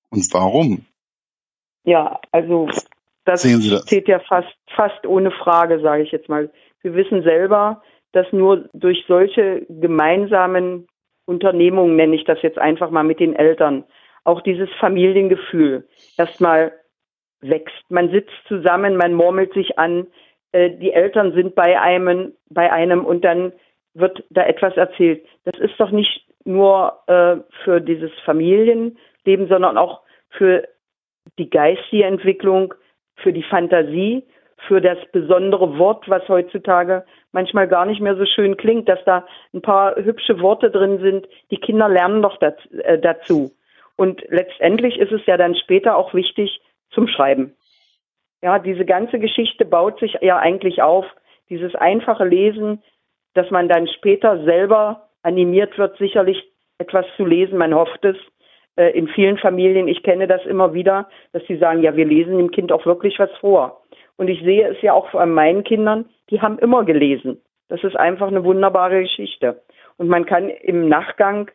Und 0.09 0.27
warum? 0.33 0.85
Ja, 1.83 2.19
also 2.31 2.67
das, 3.25 3.43
das? 3.43 3.83
steht 3.87 4.07
ja 4.07 4.19
fast, 4.19 4.53
fast 4.75 5.05
ohne 5.05 5.31
Frage, 5.31 5.79
sage 5.81 6.03
ich 6.03 6.11
jetzt 6.11 6.29
mal. 6.29 6.51
Wir 6.83 6.93
wissen 6.93 7.23
selber, 7.23 7.81
dass 8.11 8.31
nur 8.31 8.69
durch 8.73 9.03
solche 9.07 9.65
gemeinsamen 9.69 10.87
Unternehmungen, 11.25 11.95
nenne 11.95 12.15
ich 12.15 12.25
das 12.25 12.41
jetzt 12.41 12.59
einfach 12.59 12.91
mal 12.91 13.03
mit 13.03 13.19
den 13.19 13.35
Eltern, 13.35 13.85
auch 14.25 14.41
dieses 14.41 14.69
Familiengefühl 14.79 15.87
erstmal 16.17 16.73
wächst. 17.41 17.83
Man 17.89 18.11
sitzt 18.11 18.33
zusammen, 18.47 18.97
man 18.97 19.13
murmelt 19.13 19.53
sich 19.53 19.77
an, 19.79 20.07
äh, 20.51 20.69
die 20.69 20.93
Eltern 20.93 21.33
sind 21.33 21.55
bei 21.55 21.79
einem, 21.79 22.33
bei 22.49 22.71
einem 22.71 23.05
und 23.05 23.25
dann 23.25 23.53
wird 23.93 24.23
da 24.29 24.45
etwas 24.45 24.75
erzählt. 24.77 25.25
Das 25.43 25.59
ist 25.59 25.79
doch 25.79 25.91
nicht 25.91 26.25
nur 26.45 26.99
äh, 27.07 27.37
für 27.63 27.79
dieses 27.79 28.11
Familienleben, 28.25 29.47
sondern 29.47 29.77
auch 29.77 30.01
für 30.29 30.67
die 31.37 31.49
geistige 31.49 32.05
Entwicklung, 32.05 32.73
für 33.15 33.33
die 33.33 33.43
Fantasie, 33.43 34.23
für 34.67 34.81
das 34.81 34.97
besondere 35.11 35.77
Wort, 35.77 36.09
was 36.09 36.27
heutzutage 36.29 37.05
manchmal 37.31 37.67
gar 37.67 37.85
nicht 37.85 38.01
mehr 38.01 38.15
so 38.15 38.25
schön 38.25 38.57
klingt, 38.57 38.87
dass 38.87 39.03
da 39.05 39.25
ein 39.53 39.61
paar 39.61 39.95
hübsche 39.95 40.39
Worte 40.39 40.71
drin 40.71 40.99
sind. 40.99 41.27
Die 41.51 41.57
Kinder 41.57 41.89
lernen 41.89 42.21
doch 42.21 42.41
äh, 42.41 42.99
dazu. 42.99 43.51
Und 43.95 44.23
letztendlich 44.29 44.97
ist 44.97 45.11
es 45.11 45.25
ja 45.25 45.37
dann 45.37 45.55
später 45.55 45.97
auch 45.97 46.13
wichtig 46.13 46.61
zum 46.91 47.07
Schreiben. 47.07 47.55
Ja, 48.41 48.59
diese 48.59 48.85
ganze 48.85 49.19
Geschichte 49.19 49.65
baut 49.65 49.99
sich 49.99 50.17
ja 50.21 50.37
eigentlich 50.37 50.81
auf. 50.81 51.05
Dieses 51.49 51.75
einfache 51.75 52.25
Lesen, 52.25 52.81
dass 53.33 53.49
man 53.51 53.67
dann 53.67 53.87
später 53.87 54.43
selber 54.43 55.09
animiert 55.21 55.77
wird, 55.77 55.97
sicherlich 55.97 56.43
etwas 56.77 57.05
zu 57.17 57.25
lesen. 57.25 57.57
Man 57.57 57.73
hofft 57.73 58.03
es. 58.05 58.17
Äh, 58.75 58.97
in 58.97 59.07
vielen 59.07 59.37
Familien, 59.37 59.87
ich 59.87 60.03
kenne 60.03 60.27
das 60.27 60.45
immer 60.45 60.73
wieder, 60.73 61.07
dass 61.31 61.43
sie 61.47 61.57
sagen, 61.57 61.83
ja, 61.83 61.95
wir 61.95 62.05
lesen 62.05 62.37
dem 62.37 62.51
Kind 62.51 62.71
auch 62.71 62.85
wirklich 62.85 63.19
was 63.19 63.31
vor. 63.39 63.83
Und 64.17 64.27
ich 64.27 64.41
sehe 64.41 64.67
es 64.67 64.81
ja 64.81 64.93
auch 64.93 65.09
von 65.09 65.31
meinen 65.31 65.63
Kindern, 65.63 66.05
die 66.29 66.41
haben 66.41 66.59
immer 66.59 66.83
gelesen. 66.85 67.41
Das 67.69 67.83
ist 67.83 67.95
einfach 67.95 68.27
eine 68.27 68.43
wunderbare 68.43 69.01
Geschichte. 69.01 69.61
Und 69.97 70.07
man 70.07 70.25
kann 70.25 70.49
im 70.49 70.87
Nachgang 70.87 71.49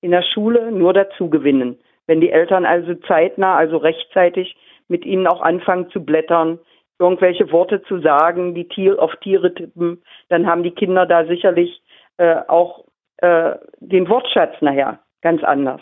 in 0.00 0.10
der 0.10 0.22
Schule 0.22 0.70
nur 0.70 0.92
dazu 0.92 1.30
gewinnen. 1.30 1.78
Wenn 2.06 2.20
die 2.20 2.30
Eltern 2.30 2.66
also 2.66 2.94
zeitnah, 2.94 3.56
also 3.56 3.78
rechtzeitig 3.78 4.56
mit 4.88 5.04
ihnen 5.04 5.26
auch 5.26 5.40
anfangen 5.40 5.90
zu 5.90 6.04
blättern, 6.04 6.58
irgendwelche 6.98 7.50
Worte 7.50 7.82
zu 7.82 8.00
sagen, 8.00 8.54
die 8.54 8.68
Tier, 8.68 9.02
auf 9.02 9.16
Tiere 9.16 9.54
tippen, 9.54 10.02
dann 10.28 10.46
haben 10.46 10.62
die 10.62 10.70
Kinder 10.70 11.06
da 11.06 11.24
sicherlich 11.26 11.82
äh, 12.18 12.36
auch 12.46 12.84
äh, 13.18 13.56
den 13.80 14.08
Wortschatz 14.08 14.54
nachher 14.60 15.00
ganz 15.22 15.42
anders. 15.42 15.80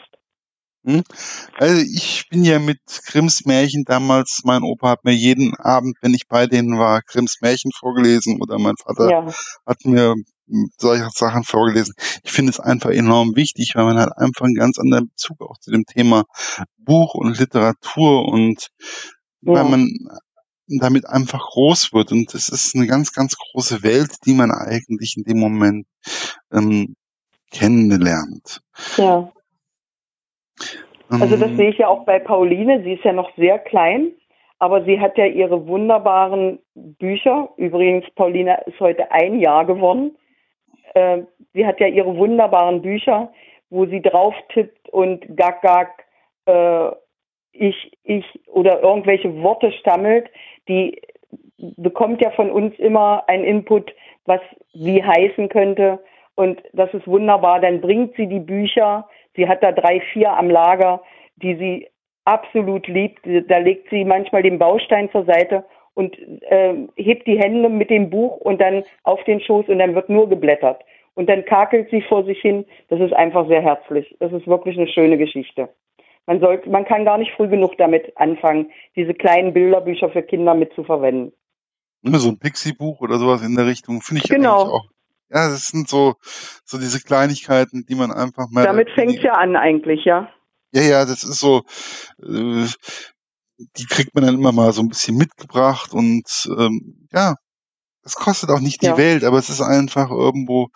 Hm? 0.84 1.02
Also 1.58 1.80
ich 1.80 2.24
bin 2.28 2.44
ja 2.44 2.58
mit 2.58 2.80
Grimms 3.06 3.44
Märchen 3.44 3.84
damals, 3.84 4.40
mein 4.44 4.62
Opa 4.62 4.90
hat 4.90 5.04
mir 5.04 5.14
jeden 5.14 5.54
Abend, 5.56 5.96
wenn 6.02 6.14
ich 6.14 6.26
bei 6.28 6.46
denen 6.46 6.78
war, 6.78 7.02
Grimms 7.02 7.38
Märchen 7.40 7.70
vorgelesen 7.78 8.40
oder 8.40 8.58
mein 8.58 8.74
Vater 8.76 9.10
ja. 9.10 9.26
hat 9.66 9.84
mir 9.84 10.14
solche 10.76 11.08
Sachen 11.14 11.44
vorgelesen. 11.44 11.94
Ich 12.24 12.32
finde 12.32 12.50
es 12.50 12.60
einfach 12.60 12.90
enorm 12.90 13.36
wichtig, 13.36 13.72
weil 13.74 13.84
man 13.84 13.98
halt 13.98 14.12
einfach 14.16 14.44
einen 14.44 14.54
ganz 14.54 14.78
anderen 14.78 15.08
Bezug 15.08 15.40
auch 15.40 15.58
zu 15.58 15.70
dem 15.70 15.84
Thema 15.84 16.24
Buch 16.78 17.14
und 17.14 17.38
Literatur 17.38 18.26
und 18.26 18.68
ja. 19.42 19.54
weil 19.54 19.64
man 19.64 19.88
damit 20.66 21.08
einfach 21.08 21.40
groß 21.50 21.92
wird. 21.92 22.12
Und 22.12 22.34
es 22.34 22.48
ist 22.48 22.74
eine 22.74 22.86
ganz, 22.86 23.12
ganz 23.12 23.36
große 23.36 23.82
Welt, 23.82 24.16
die 24.26 24.34
man 24.34 24.50
eigentlich 24.50 25.14
in 25.16 25.24
dem 25.24 25.38
Moment 25.38 25.86
ähm, 26.52 26.96
kennenlernt. 27.50 28.60
Ja. 28.96 29.32
Also 31.10 31.36
das 31.36 31.50
ähm. 31.50 31.56
sehe 31.56 31.70
ich 31.70 31.78
ja 31.78 31.88
auch 31.88 32.04
bei 32.04 32.18
Pauline. 32.18 32.82
Sie 32.82 32.94
ist 32.94 33.04
ja 33.04 33.12
noch 33.12 33.34
sehr 33.36 33.58
klein, 33.58 34.12
aber 34.58 34.84
sie 34.84 35.00
hat 35.00 35.18
ja 35.18 35.26
ihre 35.26 35.66
wunderbaren 35.66 36.58
Bücher. 36.74 37.50
Übrigens, 37.56 38.08
Pauline 38.14 38.58
ist 38.66 38.80
heute 38.80 39.10
ein 39.12 39.38
Jahr 39.40 39.64
geworden. 39.66 40.16
Äh, 40.94 41.22
sie 41.52 41.66
hat 41.66 41.80
ja 41.80 41.86
ihre 41.86 42.16
wunderbaren 42.16 42.82
Bücher, 42.82 43.32
wo 43.70 43.86
sie 43.86 44.00
drauf 44.00 44.34
tippt 44.52 44.88
und 44.90 45.36
gack, 45.36 45.62
gack, 45.62 46.04
äh, 46.46 46.90
ich, 47.52 47.92
ich 48.04 48.24
oder 48.46 48.82
irgendwelche 48.82 49.42
Worte 49.42 49.72
stammelt. 49.72 50.30
Die 50.68 51.00
bekommt 51.58 52.22
ja 52.22 52.30
von 52.30 52.50
uns 52.50 52.78
immer 52.78 53.24
einen 53.28 53.44
Input, 53.44 53.92
was 54.24 54.40
wie 54.72 55.02
heißen 55.02 55.48
könnte. 55.48 56.02
Und 56.34 56.62
das 56.72 56.92
ist 56.94 57.06
wunderbar. 57.06 57.60
Dann 57.60 57.80
bringt 57.80 58.16
sie 58.16 58.26
die 58.26 58.40
Bücher. 58.40 59.06
Sie 59.36 59.48
hat 59.48 59.62
da 59.62 59.72
drei, 59.72 60.00
vier 60.12 60.36
am 60.36 60.50
Lager, 60.50 61.02
die 61.36 61.56
sie 61.56 61.88
absolut 62.24 62.86
liebt. 62.86 63.20
Da 63.48 63.58
legt 63.58 63.90
sie 63.90 64.04
manchmal 64.04 64.42
den 64.42 64.58
Baustein 64.58 65.10
zur 65.10 65.24
Seite 65.24 65.64
und 65.94 66.16
äh, 66.42 66.74
hebt 66.96 67.26
die 67.26 67.38
Hände 67.38 67.68
mit 67.68 67.90
dem 67.90 68.10
Buch 68.10 68.36
und 68.38 68.60
dann 68.60 68.84
auf 69.02 69.22
den 69.24 69.40
Schoß 69.40 69.68
und 69.68 69.78
dann 69.78 69.94
wird 69.94 70.08
nur 70.08 70.28
geblättert. 70.28 70.82
Und 71.14 71.28
dann 71.28 71.44
kakelt 71.44 71.90
sie 71.90 72.02
vor 72.02 72.24
sich 72.24 72.40
hin. 72.40 72.64
Das 72.88 73.00
ist 73.00 73.12
einfach 73.12 73.46
sehr 73.48 73.62
herzlich. 73.62 74.16
Das 74.18 74.32
ist 74.32 74.46
wirklich 74.46 74.78
eine 74.78 74.88
schöne 74.88 75.18
Geschichte. 75.18 75.68
Man 76.26 76.40
sollte, 76.40 76.70
man 76.70 76.84
kann 76.84 77.04
gar 77.04 77.18
nicht 77.18 77.32
früh 77.32 77.48
genug 77.48 77.76
damit 77.78 78.16
anfangen, 78.16 78.70
diese 78.96 79.12
kleinen 79.12 79.52
Bilderbücher 79.52 80.08
für 80.10 80.22
Kinder 80.22 80.54
mitzuverwenden. 80.54 81.32
So 82.04 82.30
ein 82.30 82.38
Pixie-Buch 82.38 83.00
oder 83.00 83.18
sowas 83.18 83.44
in 83.44 83.54
der 83.54 83.66
Richtung 83.66 84.00
finde 84.00 84.22
ich 84.24 84.30
genau. 84.30 84.62
auch 84.62 84.91
ja, 85.32 85.48
das 85.48 85.68
sind 85.68 85.88
so, 85.88 86.14
so 86.64 86.78
diese 86.78 87.00
Kleinigkeiten, 87.00 87.84
die 87.86 87.94
man 87.94 88.12
einfach 88.12 88.48
mal. 88.50 88.64
Damit 88.64 88.90
fängt 88.90 89.22
ja 89.22 89.32
an 89.32 89.56
eigentlich, 89.56 90.04
ja. 90.04 90.28
Ja, 90.72 90.82
ja, 90.82 91.04
das 91.04 91.24
ist 91.24 91.40
so, 91.40 91.62
äh, 92.22 92.66
die 93.76 93.86
kriegt 93.86 94.14
man 94.14 94.24
dann 94.24 94.34
immer 94.34 94.52
mal 94.52 94.72
so 94.72 94.82
ein 94.82 94.88
bisschen 94.88 95.16
mitgebracht 95.16 95.92
und 95.92 96.48
ähm, 96.58 97.06
ja, 97.12 97.34
das 98.02 98.14
kostet 98.14 98.50
auch 98.50 98.60
nicht 98.60 98.82
die 98.82 98.86
ja. 98.86 98.96
Welt, 98.96 99.24
aber 99.24 99.38
es 99.38 99.48
ist 99.48 99.60
einfach 99.60 100.10
irgendwo, 100.10 100.68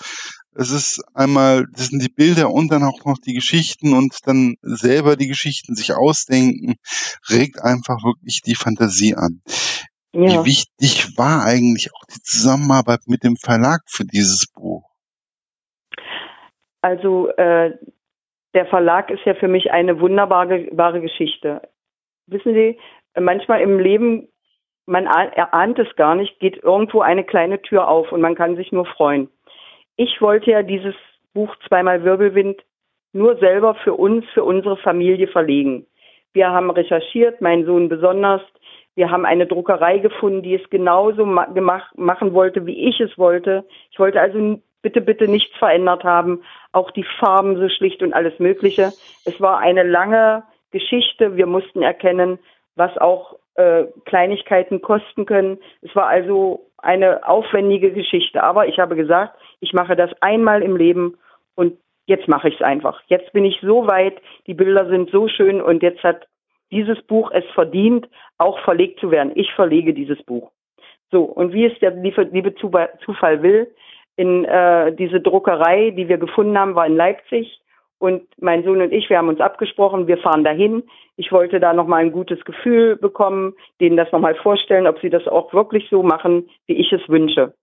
es 0.54 0.70
ist 0.70 1.02
einmal, 1.12 1.66
das 1.72 1.88
sind 1.88 2.02
die 2.02 2.12
Bilder 2.12 2.50
und 2.50 2.70
dann 2.70 2.84
auch 2.84 3.04
noch 3.04 3.18
die 3.18 3.34
Geschichten 3.34 3.94
und 3.94 4.18
dann 4.24 4.56
selber 4.62 5.16
die 5.16 5.26
Geschichten 5.26 5.74
sich 5.74 5.94
ausdenken, 5.94 6.76
regt 7.28 7.62
einfach 7.62 8.04
wirklich 8.04 8.42
die 8.42 8.54
Fantasie 8.54 9.14
an. 9.14 9.42
Ja. 10.16 10.44
Wie 10.44 10.46
wichtig 10.46 11.18
war 11.18 11.44
eigentlich 11.44 11.92
auch 11.94 12.04
die 12.06 12.22
Zusammenarbeit 12.22 13.00
mit 13.06 13.22
dem 13.22 13.36
Verlag 13.36 13.82
für 13.86 14.04
dieses 14.04 14.50
Buch? 14.50 14.82
Also 16.80 17.28
äh, 17.36 17.76
der 18.54 18.66
Verlag 18.66 19.10
ist 19.10 19.24
ja 19.26 19.34
für 19.34 19.48
mich 19.48 19.72
eine 19.72 20.00
wunderbare 20.00 21.00
Geschichte. 21.00 21.68
Wissen 22.26 22.54
Sie, 22.54 22.78
manchmal 23.18 23.60
im 23.60 23.78
Leben, 23.78 24.28
man 24.86 25.04
erahnt 25.04 25.78
es 25.78 25.94
gar 25.96 26.14
nicht, 26.14 26.38
geht 26.38 26.62
irgendwo 26.62 27.00
eine 27.00 27.24
kleine 27.24 27.60
Tür 27.60 27.88
auf 27.88 28.10
und 28.12 28.20
man 28.22 28.34
kann 28.34 28.56
sich 28.56 28.72
nur 28.72 28.86
freuen. 28.86 29.28
Ich 29.96 30.20
wollte 30.22 30.50
ja 30.50 30.62
dieses 30.62 30.94
Buch 31.34 31.54
Zweimal 31.68 32.04
Wirbelwind 32.04 32.62
nur 33.12 33.36
selber 33.38 33.74
für 33.74 33.94
uns, 33.94 34.24
für 34.32 34.44
unsere 34.44 34.76
Familie 34.78 35.28
verlegen. 35.28 35.86
Wir 36.32 36.50
haben 36.50 36.70
recherchiert, 36.70 37.40
mein 37.40 37.64
Sohn 37.64 37.88
besonders, 37.88 38.42
wir 38.96 39.10
haben 39.10 39.26
eine 39.26 39.46
Druckerei 39.46 39.98
gefunden, 39.98 40.42
die 40.42 40.54
es 40.54 40.70
genauso 40.70 41.24
ma 41.24 41.44
gemacht, 41.44 41.96
machen 41.96 42.32
wollte, 42.32 42.66
wie 42.66 42.88
ich 42.88 42.98
es 42.98 43.16
wollte. 43.18 43.64
Ich 43.90 43.98
wollte 43.98 44.20
also 44.20 44.58
bitte, 44.80 45.02
bitte 45.02 45.28
nichts 45.28 45.54
verändert 45.58 46.02
haben. 46.02 46.42
Auch 46.72 46.90
die 46.90 47.04
Farben 47.20 47.56
so 47.56 47.68
schlicht 47.68 48.02
und 48.02 48.14
alles 48.14 48.38
Mögliche. 48.38 48.92
Es 49.24 49.38
war 49.38 49.58
eine 49.58 49.82
lange 49.82 50.44
Geschichte. 50.70 51.36
Wir 51.36 51.46
mussten 51.46 51.82
erkennen, 51.82 52.38
was 52.74 52.96
auch 52.96 53.38
äh, 53.54 53.84
Kleinigkeiten 54.06 54.80
kosten 54.80 55.26
können. 55.26 55.58
Es 55.82 55.94
war 55.94 56.06
also 56.06 56.66
eine 56.78 57.28
aufwendige 57.28 57.92
Geschichte. 57.92 58.42
Aber 58.42 58.66
ich 58.66 58.78
habe 58.78 58.96
gesagt, 58.96 59.36
ich 59.60 59.74
mache 59.74 59.94
das 59.94 60.10
einmal 60.22 60.62
im 60.62 60.76
Leben 60.76 61.18
und 61.54 61.78
jetzt 62.06 62.28
mache 62.28 62.48
ich 62.48 62.54
es 62.54 62.62
einfach. 62.62 63.02
Jetzt 63.08 63.32
bin 63.34 63.44
ich 63.44 63.58
so 63.60 63.86
weit, 63.86 64.16
die 64.46 64.54
Bilder 64.54 64.88
sind 64.88 65.10
so 65.10 65.28
schön 65.28 65.60
und 65.60 65.82
jetzt 65.82 66.02
hat 66.02 66.26
dieses 66.70 67.00
Buch 67.02 67.30
es 67.32 67.44
verdient, 67.54 68.08
auch 68.38 68.58
verlegt 68.60 69.00
zu 69.00 69.10
werden. 69.10 69.32
Ich 69.34 69.52
verlege 69.52 69.94
dieses 69.94 70.22
Buch. 70.24 70.50
So, 71.10 71.22
und 71.22 71.52
wie 71.52 71.66
es 71.66 71.78
der 71.78 71.92
liebe, 71.92 72.54
Zufall 73.04 73.42
will, 73.42 73.72
in 74.16 74.44
äh, 74.44 74.92
diese 74.94 75.20
Druckerei, 75.20 75.90
die 75.90 76.08
wir 76.08 76.18
gefunden 76.18 76.58
haben, 76.58 76.74
war 76.74 76.86
in 76.86 76.96
Leipzig. 76.96 77.60
Und 77.98 78.26
mein 78.38 78.62
Sohn 78.64 78.82
und 78.82 78.92
ich, 78.92 79.08
wir 79.08 79.18
haben 79.18 79.28
uns 79.28 79.40
abgesprochen, 79.40 80.06
wir 80.06 80.18
fahren 80.18 80.44
dahin. 80.44 80.82
Ich 81.16 81.32
wollte 81.32 81.60
da 81.60 81.72
nochmal 81.72 82.02
ein 82.02 82.12
gutes 82.12 82.44
Gefühl 82.44 82.96
bekommen, 82.96 83.54
denen 83.80 83.96
das 83.96 84.12
nochmal 84.12 84.34
vorstellen, 84.34 84.86
ob 84.86 85.00
sie 85.00 85.08
das 85.08 85.26
auch 85.26 85.52
wirklich 85.54 85.88
so 85.88 86.02
machen, 86.02 86.48
wie 86.66 86.74
ich 86.74 86.92
es 86.92 87.08
wünsche. 87.08 87.54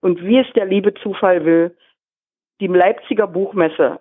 Und 0.00 0.24
wie 0.24 0.38
es 0.38 0.50
der 0.54 0.64
liebe 0.64 0.94
Zufall 0.94 1.44
will, 1.44 1.76
die 2.60 2.68
Leipziger 2.68 3.26
Buchmesse. 3.26 4.00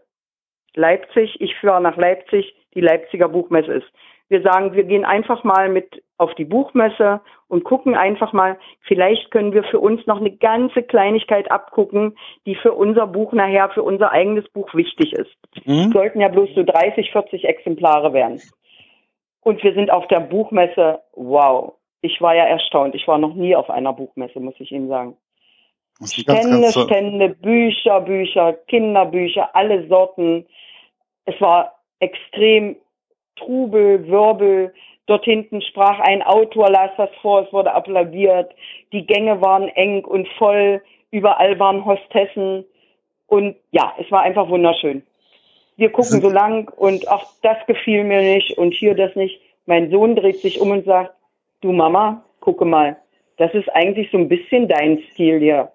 Leipzig, 0.76 1.41
ich 1.41 1.56
fahre 1.58 1.82
nach 1.82 1.97
Leipzig, 1.97 2.56
die 2.74 2.82
Leipziger 2.82 3.28
Buchmesse 3.28 3.74
ist. 3.74 3.91
Wir 4.31 4.41
sagen, 4.43 4.75
wir 4.75 4.85
gehen 4.85 5.03
einfach 5.03 5.43
mal 5.43 5.67
mit 5.67 6.03
auf 6.17 6.33
die 6.35 6.45
Buchmesse 6.45 7.19
und 7.49 7.65
gucken 7.65 7.95
einfach 7.95 8.31
mal, 8.31 8.57
vielleicht 8.79 9.29
können 9.29 9.51
wir 9.51 9.65
für 9.65 9.81
uns 9.81 10.07
noch 10.07 10.21
eine 10.21 10.31
ganze 10.31 10.83
Kleinigkeit 10.83 11.51
abgucken, 11.51 12.17
die 12.45 12.55
für 12.55 12.71
unser 12.71 13.07
Buch 13.07 13.33
nachher, 13.33 13.69
für 13.71 13.83
unser 13.83 14.13
eigenes 14.13 14.47
Buch 14.47 14.73
wichtig 14.73 15.11
ist. 15.11 15.35
Mhm. 15.65 15.91
Sollten 15.91 16.21
ja 16.21 16.29
bloß 16.29 16.47
so 16.55 16.63
30, 16.63 17.11
40 17.11 17.43
Exemplare 17.43 18.13
werden. 18.13 18.41
Und 19.41 19.61
wir 19.63 19.73
sind 19.73 19.91
auf 19.91 20.07
der 20.07 20.21
Buchmesse, 20.21 21.01
wow, 21.11 21.73
ich 22.01 22.21
war 22.21 22.33
ja 22.33 22.45
erstaunt. 22.45 22.95
Ich 22.95 23.09
war 23.09 23.17
noch 23.17 23.33
nie 23.33 23.53
auf 23.53 23.69
einer 23.69 23.91
Buchmesse, 23.91 24.39
muss 24.39 24.55
ich 24.59 24.71
Ihnen 24.71 24.87
sagen. 24.87 25.17
Stände, 26.05 26.41
ganz, 26.41 26.73
ganz 26.73 26.89
Stände, 26.89 27.29
Bücher, 27.35 27.99
Bücher, 27.99 28.53
Kinderbücher, 28.69 29.53
alle 29.53 29.89
Sorten. 29.89 30.47
Es 31.25 31.35
war 31.41 31.75
extrem 31.99 32.77
Trubel, 33.43 34.08
Wirbel. 34.08 34.73
Dort 35.08 35.25
hinten 35.25 35.62
sprach 35.62 35.99
ein 35.99 36.21
Autor, 36.21 36.69
las 36.69 36.91
das 36.97 37.10
vor, 37.21 37.41
es 37.41 37.51
wurde 37.54 37.73
applaudiert. 37.73 38.54
Die 38.91 39.06
Gänge 39.06 39.41
waren 39.41 39.67
eng 39.69 40.06
und 40.06 40.27
voll, 40.38 40.82
überall 41.12 41.60
waren 41.60 41.84
Hostessen. 41.86 42.65
Und 43.27 43.56
ja, 43.71 43.93
es 43.99 44.10
war 44.12 44.21
einfach 44.21 44.49
wunderschön. 44.49 45.04
Wir 45.77 45.91
gucken 45.91 46.21
so 46.21 46.30
lang 46.30 46.69
und 46.75 47.08
ach, 47.08 47.23
das 47.41 47.58
gefiel 47.65 48.04
mir 48.04 48.21
nicht 48.21 48.58
und 48.58 48.73
hier 48.73 48.93
das 48.93 49.15
nicht. 49.15 49.41
Mein 49.65 49.89
Sohn 49.89 50.15
dreht 50.15 50.38
sich 50.38 50.60
um 50.60 50.71
und 50.71 50.86
sagt, 50.86 51.13
du 51.62 51.71
Mama, 51.71 52.23
gucke 52.39 52.65
mal, 52.65 52.97
das 53.38 53.54
ist 53.54 53.69
eigentlich 53.73 54.12
so 54.12 54.17
ein 54.17 54.30
bisschen 54.30 54.67
dein 54.67 55.01
Stil 55.12 55.39
hier. 55.39 55.71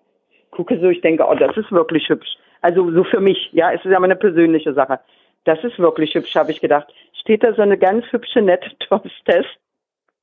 Gucke 0.51 0.79
so, 0.79 0.89
ich 0.89 1.01
denke, 1.01 1.27
oh, 1.29 1.35
das 1.35 1.57
ist 1.57 1.73
wirklich 1.73 2.09
hübsch. 2.09 2.37
Also 2.63 2.91
so 2.93 3.05
für 3.05 3.21
mich, 3.21 3.51
ja, 3.53 3.73
es 3.73 3.85
ist 3.85 3.91
ja 3.91 3.99
mal 3.99 4.07
eine 4.07 4.17
persönliche 4.17 4.73
Sache. 4.75 5.01
Das 5.47 5.63
ist 5.63 5.79
wirklich 5.79 6.15
hübsch, 6.15 6.35
habe 6.35 6.51
ich 6.51 6.61
gedacht. 6.61 6.93
Steht 7.21 7.45
da 7.45 7.55
so 7.55 7.63
eine 7.63 7.79
ganz 7.79 8.05
hübsche, 8.11 8.43
nette 8.43 8.71
Hostess. 8.91 9.47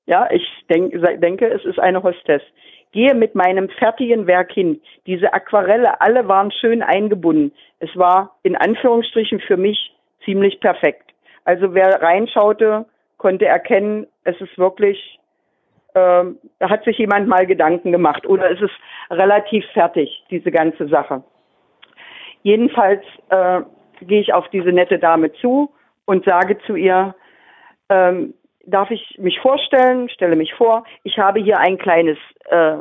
Ja, 0.05 0.29
ich 0.29 0.45
denk, 0.69 0.93
denke, 1.21 1.47
es 1.47 1.63
ist 1.63 1.79
eine 1.79 2.03
Hostess. 2.03 2.41
Gehe 2.91 3.15
mit 3.15 3.33
meinem 3.33 3.69
fertigen 3.69 4.27
Werk 4.27 4.51
hin. 4.51 4.81
Diese 5.07 5.33
Aquarelle, 5.33 5.99
alle 6.01 6.27
waren 6.27 6.51
schön 6.51 6.83
eingebunden. 6.83 7.53
Es 7.79 7.89
war 7.95 8.37
in 8.43 8.57
Anführungsstrichen 8.57 9.39
für 9.39 9.55
mich 9.55 9.95
ziemlich 10.25 10.59
perfekt. 10.59 11.13
Also 11.45 11.73
wer 11.73 12.01
reinschaute, 12.01 12.85
konnte 13.17 13.45
erkennen, 13.45 14.07
es 14.25 14.39
ist 14.41 14.57
wirklich, 14.57 15.19
äh, 15.93 16.25
hat 16.61 16.83
sich 16.83 16.97
jemand 16.97 17.29
mal 17.29 17.47
Gedanken 17.47 17.93
gemacht 17.93 18.25
oder 18.27 18.51
es 18.51 18.61
ist 18.61 18.73
relativ 19.09 19.65
fertig, 19.73 20.23
diese 20.29 20.51
ganze 20.51 20.87
Sache. 20.89 21.23
Jedenfalls 22.43 23.03
äh, 23.29 23.61
gehe 24.03 24.21
ich 24.21 24.33
auf 24.33 24.49
diese 24.49 24.71
nette 24.71 24.99
Dame 24.99 25.33
zu 25.33 25.73
und 26.05 26.25
sage 26.25 26.57
zu 26.65 26.75
ihr, 26.75 27.15
ähm, 27.89 28.33
darf 28.65 28.91
ich 28.91 29.17
mich 29.19 29.39
vorstellen, 29.39 30.09
stelle 30.09 30.35
mich 30.35 30.53
vor, 30.53 30.85
ich 31.03 31.17
habe 31.17 31.39
hier 31.39 31.59
ein 31.59 31.77
kleines, 31.77 32.17
äh, 32.45 32.77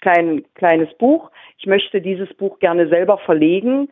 klein, 0.00 0.44
kleines 0.54 0.92
Buch. 0.94 1.30
Ich 1.58 1.66
möchte 1.66 2.00
dieses 2.00 2.32
Buch 2.34 2.58
gerne 2.58 2.88
selber 2.88 3.18
verlegen. 3.18 3.90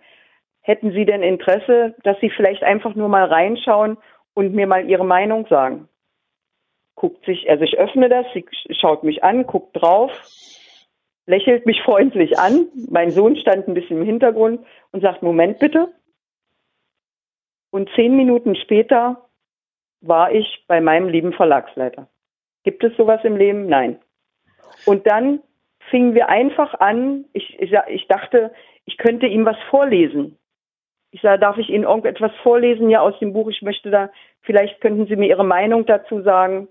Hätten 0.61 0.93
Sie 0.93 1.05
denn 1.05 1.23
Interesse, 1.23 1.95
dass 2.05 2.19
Sie 2.21 2.31
vielleicht 2.31 2.63
einfach 2.63 2.95
nur 2.95 3.09
mal 3.09 3.25
reinschauen 3.25 3.99
und 4.35 4.55
mir 4.55 4.67
mal 4.67 4.89
Ihre 4.89 5.05
Meinung 5.05 5.47
sagen? 5.49 5.89
Guckt 6.95 7.25
sich, 7.25 7.51
also 7.51 7.65
ich 7.65 7.79
öffne 7.79 8.09
das, 8.09 8.27
sie 8.33 8.45
schaut 8.71 9.03
mich 9.03 9.25
an, 9.25 9.47
guckt 9.47 9.71
drauf, 9.75 10.13
lächelt 11.27 11.67
mich 11.67 11.83
freundlich 11.83 12.39
an. 12.39 12.67
Mein 12.91 13.11
Sohn 13.11 13.37
stand 13.37 13.67
ein 13.67 13.75
bisschen 13.75 13.99
im 13.99 14.07
Hintergrund 14.07 14.61
und 14.93 15.01
sagt, 15.01 15.23
Moment 15.23 15.59
bitte. 15.59 15.89
Und 17.73 17.89
zehn 17.97 18.15
Minuten 18.17 18.55
später 18.55 19.29
war 20.03 20.31
ich 20.31 20.65
bei 20.69 20.81
meinem 20.81 21.09
lieben 21.09 21.33
Verlagsleiter. 21.33 22.07
Gibt 22.65 22.85
es 22.85 22.95
sowas 22.97 23.21
im 23.25 23.37
Leben? 23.37 23.67
Nein. 23.67 23.99
Und 24.85 25.07
dann 25.07 25.41
fingen 25.91 26.15
wir 26.15 26.29
einfach 26.29 26.75
an, 26.75 27.25
ich, 27.33 27.59
ich, 27.61 27.73
ich 27.89 28.07
dachte, 28.09 28.53
ich 28.85 28.99
könnte 28.99 29.27
ihm 29.27 29.47
was 29.47 29.57
vorlesen. 29.71 30.39
Ich 31.13 31.23
sage, 31.23 31.39
darf 31.39 31.57
ich 31.57 31.71
Ihnen 31.71 31.85
irgendetwas 31.85 32.33
vorlesen 32.43 32.89
hier 32.89 33.03
aus 33.03 33.19
dem 33.21 33.33
Buch? 33.33 33.49
Ich 33.49 33.63
möchte 33.63 33.91
da, 33.91 34.11
vielleicht 34.43 34.81
könnten 34.81 35.07
Sie 35.07 35.17
mir 35.17 35.29
Ihre 35.29 35.45
Meinung 35.45 35.87
dazu 35.87 36.21
sagen. 36.23 36.69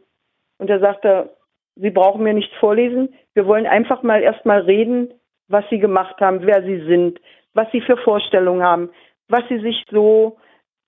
Und 0.60 0.70
er 0.70 0.80
sagte, 0.80 1.36
Sie 1.76 1.90
brauchen 1.90 2.24
mir 2.24 2.34
nichts 2.34 2.56
vorlesen. 2.60 3.14
Wir 3.34 3.48
wollen 3.48 3.66
einfach 3.66 4.04
mal 4.04 4.22
erstmal 4.22 4.62
reden, 4.62 5.14
was 5.48 5.66
Sie 5.72 5.80
gemacht 5.80 6.20
haben, 6.22 6.46
wer 6.46 6.62
Sie 6.64 6.86
sind, 6.86 7.20
was 7.54 7.72
Sie 7.72 7.82
für 7.82 7.98
Vorstellungen 7.98 8.64
haben, 8.64 8.92
was 9.30 9.42
Sie 9.50 9.60
sich 9.60 9.84
so 9.90 10.38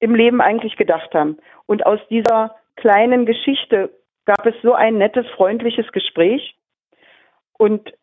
im 0.03 0.15
Leben 0.15 0.41
eigentlich 0.41 0.75
gedacht 0.75 1.15
haben. 1.15 1.37
Und 1.65 1.85
aus 1.85 1.99
dieser 2.09 2.55
kleinen 2.75 3.25
Geschichte 3.25 3.89
gab 4.25 4.45
es 4.45 4.53
so 4.61 4.73
ein 4.73 4.97
nettes, 4.97 5.25
freundliches 5.37 5.89
Gespräch. 5.93 6.57
Und 7.53 7.93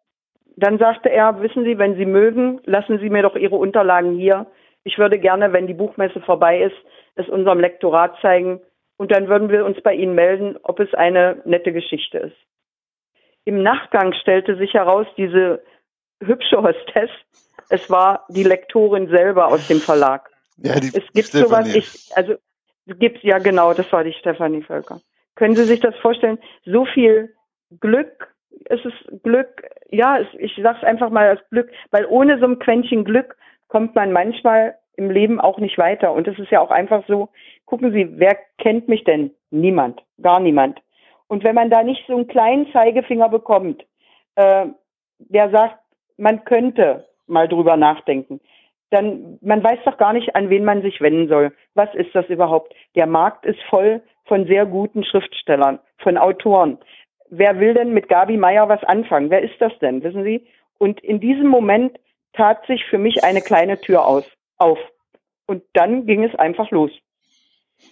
dann 0.56 0.78
sagte 0.78 1.10
er, 1.10 1.42
wissen 1.42 1.64
Sie, 1.64 1.76
wenn 1.76 1.96
Sie 1.96 2.06
mögen, 2.06 2.62
lassen 2.64 2.98
Sie 3.00 3.10
mir 3.10 3.22
doch 3.22 3.36
Ihre 3.36 3.56
Unterlagen 3.56 4.16
hier. 4.16 4.46
Ich 4.82 4.96
würde 4.96 5.18
gerne, 5.18 5.52
wenn 5.52 5.66
die 5.66 5.74
Buchmesse 5.74 6.22
vorbei 6.22 6.62
ist, 6.62 6.76
es 7.16 7.28
unserem 7.28 7.60
Lektorat 7.60 8.16
zeigen. 8.22 8.62
Und 8.96 9.12
dann 9.12 9.28
würden 9.28 9.50
wir 9.50 9.66
uns 9.66 9.78
bei 9.82 9.92
Ihnen 9.92 10.14
melden, 10.14 10.58
ob 10.62 10.80
es 10.80 10.94
eine 10.94 11.42
nette 11.44 11.70
Geschichte 11.70 12.16
ist. 12.16 12.36
Im 13.44 13.62
Nachgang 13.62 14.14
stellte 14.14 14.56
sich 14.56 14.72
heraus, 14.72 15.06
diese 15.18 15.62
hübsche 16.22 16.62
Hostess, 16.62 17.10
es 17.68 17.90
war 17.90 18.24
die 18.30 18.44
Lektorin 18.44 19.08
selber 19.08 19.48
aus 19.48 19.68
dem 19.68 19.80
Verlag. 19.80 20.29
Ja, 20.62 20.78
die 20.78 20.88
es 20.88 21.12
gibt 21.12 21.28
Stefanie. 21.28 21.70
sowas, 21.70 21.74
ich, 21.74 22.16
also 22.16 22.34
es 22.86 22.98
gibt, 22.98 23.22
ja 23.22 23.38
genau, 23.38 23.72
das 23.72 23.90
war 23.92 24.04
die 24.04 24.12
Stefanie 24.12 24.62
Völker. 24.62 25.00
Können 25.34 25.56
Sie 25.56 25.64
sich 25.64 25.80
das 25.80 25.96
vorstellen? 25.96 26.38
So 26.64 26.84
viel 26.84 27.34
Glück, 27.80 28.34
es 28.66 28.84
ist 28.84 29.22
Glück, 29.22 29.64
ja, 29.90 30.18
es, 30.18 30.26
ich 30.38 30.58
sag's 30.62 30.84
einfach 30.84 31.10
mal 31.10 31.28
als 31.28 31.40
Glück, 31.50 31.70
weil 31.90 32.06
ohne 32.06 32.38
so 32.38 32.46
ein 32.46 32.58
Quäntchen 32.58 33.04
Glück 33.04 33.36
kommt 33.68 33.94
man 33.94 34.12
manchmal 34.12 34.76
im 34.96 35.10
Leben 35.10 35.40
auch 35.40 35.58
nicht 35.58 35.78
weiter. 35.78 36.12
Und 36.12 36.28
es 36.28 36.38
ist 36.38 36.50
ja 36.50 36.60
auch 36.60 36.70
einfach 36.70 37.04
so, 37.06 37.30
gucken 37.64 37.92
Sie, 37.92 38.08
wer 38.18 38.36
kennt 38.58 38.88
mich 38.88 39.04
denn? 39.04 39.30
Niemand, 39.50 40.02
gar 40.20 40.40
niemand. 40.40 40.80
Und 41.28 41.44
wenn 41.44 41.54
man 41.54 41.70
da 41.70 41.82
nicht 41.82 42.04
so 42.06 42.16
einen 42.16 42.26
kleinen 42.26 42.70
Zeigefinger 42.72 43.28
bekommt, 43.28 43.84
äh, 44.34 44.66
der 45.18 45.50
sagt, 45.50 45.78
man 46.16 46.44
könnte 46.44 47.06
mal 47.26 47.48
drüber 47.48 47.76
nachdenken, 47.76 48.40
dann 48.90 49.38
man 49.40 49.62
weiß 49.62 49.78
doch 49.84 49.96
gar 49.96 50.12
nicht, 50.12 50.34
an 50.34 50.50
wen 50.50 50.64
man 50.64 50.82
sich 50.82 51.00
wenden 51.00 51.28
soll. 51.28 51.52
Was 51.74 51.94
ist 51.94 52.14
das 52.14 52.26
überhaupt? 52.26 52.74
Der 52.94 53.06
Markt 53.06 53.46
ist 53.46 53.60
voll 53.68 54.02
von 54.26 54.46
sehr 54.46 54.66
guten 54.66 55.04
Schriftstellern, 55.04 55.78
von 55.98 56.18
Autoren. 56.18 56.78
Wer 57.30 57.60
will 57.60 57.74
denn 57.74 57.92
mit 57.92 58.08
Gabi 58.08 58.36
Meyer 58.36 58.68
was 58.68 58.82
anfangen? 58.84 59.30
Wer 59.30 59.42
ist 59.42 59.60
das 59.60 59.72
denn? 59.80 60.02
Wissen 60.02 60.24
Sie? 60.24 60.46
Und 60.78 61.00
in 61.00 61.20
diesem 61.20 61.46
Moment 61.46 61.98
tat 62.32 62.66
sich 62.66 62.84
für 62.86 62.98
mich 62.98 63.22
eine 63.24 63.40
kleine 63.40 63.80
Tür 63.80 64.06
aus, 64.06 64.24
auf. 64.58 64.78
Und 65.46 65.62
dann 65.74 66.06
ging 66.06 66.24
es 66.24 66.34
einfach 66.36 66.70
los. 66.70 66.90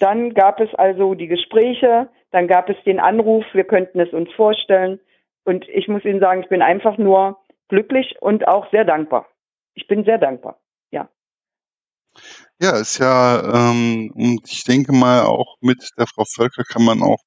Dann 0.00 0.34
gab 0.34 0.60
es 0.60 0.74
also 0.74 1.14
die 1.14 1.28
Gespräche, 1.28 2.08
dann 2.30 2.46
gab 2.46 2.68
es 2.68 2.76
den 2.84 3.00
Anruf, 3.00 3.44
wir 3.52 3.64
könnten 3.64 4.00
es 4.00 4.12
uns 4.12 4.32
vorstellen. 4.32 5.00
Und 5.44 5.68
ich 5.68 5.88
muss 5.88 6.04
Ihnen 6.04 6.20
sagen, 6.20 6.42
ich 6.42 6.48
bin 6.48 6.62
einfach 6.62 6.98
nur 6.98 7.38
glücklich 7.68 8.16
und 8.20 8.46
auch 8.46 8.70
sehr 8.70 8.84
dankbar. 8.84 9.26
Ich 9.74 9.86
bin 9.86 10.04
sehr 10.04 10.18
dankbar. 10.18 10.58
Ja, 12.60 12.76
ist 12.76 12.98
ja, 12.98 13.70
ähm, 13.70 14.10
und 14.14 14.50
ich 14.50 14.64
denke 14.64 14.92
mal, 14.92 15.22
auch 15.22 15.56
mit 15.60 15.90
der 15.96 16.06
Frau 16.06 16.24
Völker 16.24 16.64
kann 16.64 16.84
man 16.84 17.02
auch 17.02 17.22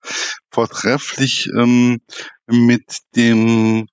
vortrefflich 0.51 1.49
ähm, 1.57 2.01
mit 2.47 2.99
dem 3.15 3.87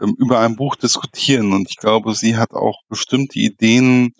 ähm, 0.00 0.16
über 0.18 0.40
ein 0.40 0.56
Buch 0.56 0.76
diskutieren. 0.76 1.52
Und 1.52 1.70
ich 1.70 1.76
glaube, 1.78 2.12
sie 2.12 2.36
hat 2.36 2.52
auch 2.52 2.82
bestimmte 2.88 3.38
Ideen 3.38 4.12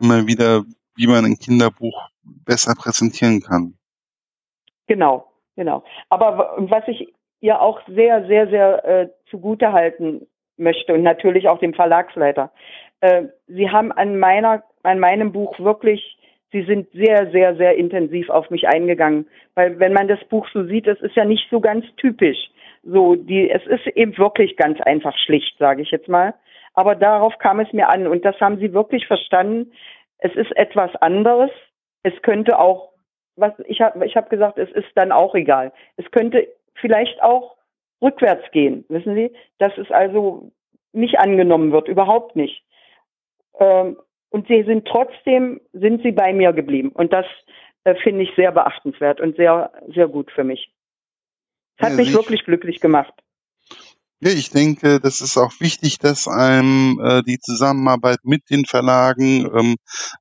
immer 0.00 0.26
wieder, 0.26 0.62
wie 0.94 1.06
man 1.08 1.24
ein 1.24 1.38
Kinderbuch 1.38 2.08
besser 2.22 2.74
präsentieren 2.74 3.40
kann. 3.40 3.74
Genau, 4.86 5.32
genau. 5.56 5.82
Aber 6.10 6.54
was 6.58 6.86
ich 6.86 7.12
ihr 7.40 7.60
auch 7.60 7.80
sehr, 7.88 8.26
sehr, 8.26 8.48
sehr 8.48 8.84
äh, 8.84 9.08
zugute 9.30 9.72
halten 9.72 10.26
möchte 10.56 10.94
und 10.94 11.02
natürlich 11.02 11.48
auch 11.48 11.58
dem 11.58 11.74
Verlagsleiter. 11.74 12.52
Äh, 13.04 13.28
sie 13.48 13.68
haben 13.68 13.92
an 13.92 14.18
meiner 14.18 14.62
an 14.82 14.98
meinem 14.98 15.32
Buch 15.32 15.58
wirklich, 15.58 16.16
sie 16.52 16.62
sind 16.62 16.88
sehr, 16.92 17.30
sehr, 17.32 17.54
sehr 17.56 17.76
intensiv 17.76 18.30
auf 18.30 18.48
mich 18.48 18.66
eingegangen. 18.66 19.26
Weil 19.54 19.78
wenn 19.78 19.92
man 19.92 20.08
das 20.08 20.22
Buch 20.30 20.48
so 20.54 20.64
sieht, 20.64 20.86
es 20.86 21.00
ist 21.00 21.14
ja 21.14 21.26
nicht 21.26 21.48
so 21.50 21.60
ganz 21.60 21.84
typisch. 21.96 22.38
So, 22.82 23.14
die, 23.14 23.50
es 23.50 23.66
ist 23.66 23.86
eben 23.88 24.16
wirklich 24.16 24.56
ganz 24.56 24.80
einfach 24.80 25.16
schlicht, 25.18 25.58
sage 25.58 25.82
ich 25.82 25.90
jetzt 25.90 26.08
mal. 26.08 26.34
Aber 26.72 26.94
darauf 26.94 27.36
kam 27.38 27.60
es 27.60 27.72
mir 27.72 27.88
an 27.90 28.06
und 28.06 28.24
das 28.24 28.40
haben 28.40 28.58
sie 28.58 28.72
wirklich 28.72 29.06
verstanden. 29.06 29.72
Es 30.18 30.34
ist 30.34 30.56
etwas 30.56 30.94
anderes. 30.96 31.50
Es 32.02 32.14
könnte 32.22 32.58
auch, 32.58 32.92
was 33.36 33.52
ich 33.66 33.82
habe, 33.82 34.04
ich 34.06 34.16
habe 34.16 34.30
gesagt, 34.30 34.56
es 34.56 34.70
ist 34.72 34.88
dann 34.94 35.12
auch 35.12 35.34
egal. 35.34 35.72
Es 35.96 36.10
könnte 36.10 36.48
vielleicht 36.74 37.22
auch 37.22 37.56
rückwärts 38.00 38.50
gehen, 38.52 38.84
wissen 38.88 39.14
Sie, 39.14 39.30
dass 39.58 39.76
es 39.76 39.90
also 39.90 40.50
nicht 40.92 41.18
angenommen 41.18 41.72
wird, 41.72 41.88
überhaupt 41.88 42.36
nicht. 42.36 42.63
Ähm, 43.58 43.96
und 44.30 44.48
sie 44.48 44.64
sind 44.64 44.86
trotzdem, 44.86 45.60
sind 45.72 46.02
sie 46.02 46.12
bei 46.12 46.32
mir 46.32 46.52
geblieben. 46.52 46.90
Und 46.90 47.12
das 47.12 47.26
äh, 47.84 47.94
finde 48.02 48.24
ich 48.24 48.30
sehr 48.36 48.50
beachtenswert 48.50 49.20
und 49.20 49.36
sehr, 49.36 49.70
sehr 49.94 50.08
gut 50.08 50.30
für 50.32 50.44
mich. 50.44 50.72
Es 51.76 51.86
hat 51.86 51.92
ja, 51.92 51.98
mich 51.98 52.12
wirklich 52.12 52.44
glücklich 52.44 52.80
gemacht. 52.80 53.14
Ja, 54.20 54.30
ich 54.30 54.48
denke, 54.50 55.00
das 55.00 55.20
ist 55.20 55.36
auch 55.36 55.52
wichtig, 55.58 55.98
dass 55.98 56.28
einem 56.28 56.98
äh, 56.98 57.22
die 57.24 57.38
Zusammenarbeit 57.40 58.20
mit 58.22 58.48
den 58.48 58.64
Verlagen 58.64 59.50
ähm, 59.54 59.76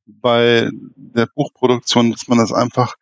bei 0.06 0.70
der 0.96 1.28
Buchproduktion, 1.34 2.12
dass 2.12 2.28
man 2.28 2.38
das 2.38 2.52
einfach, 2.52 2.96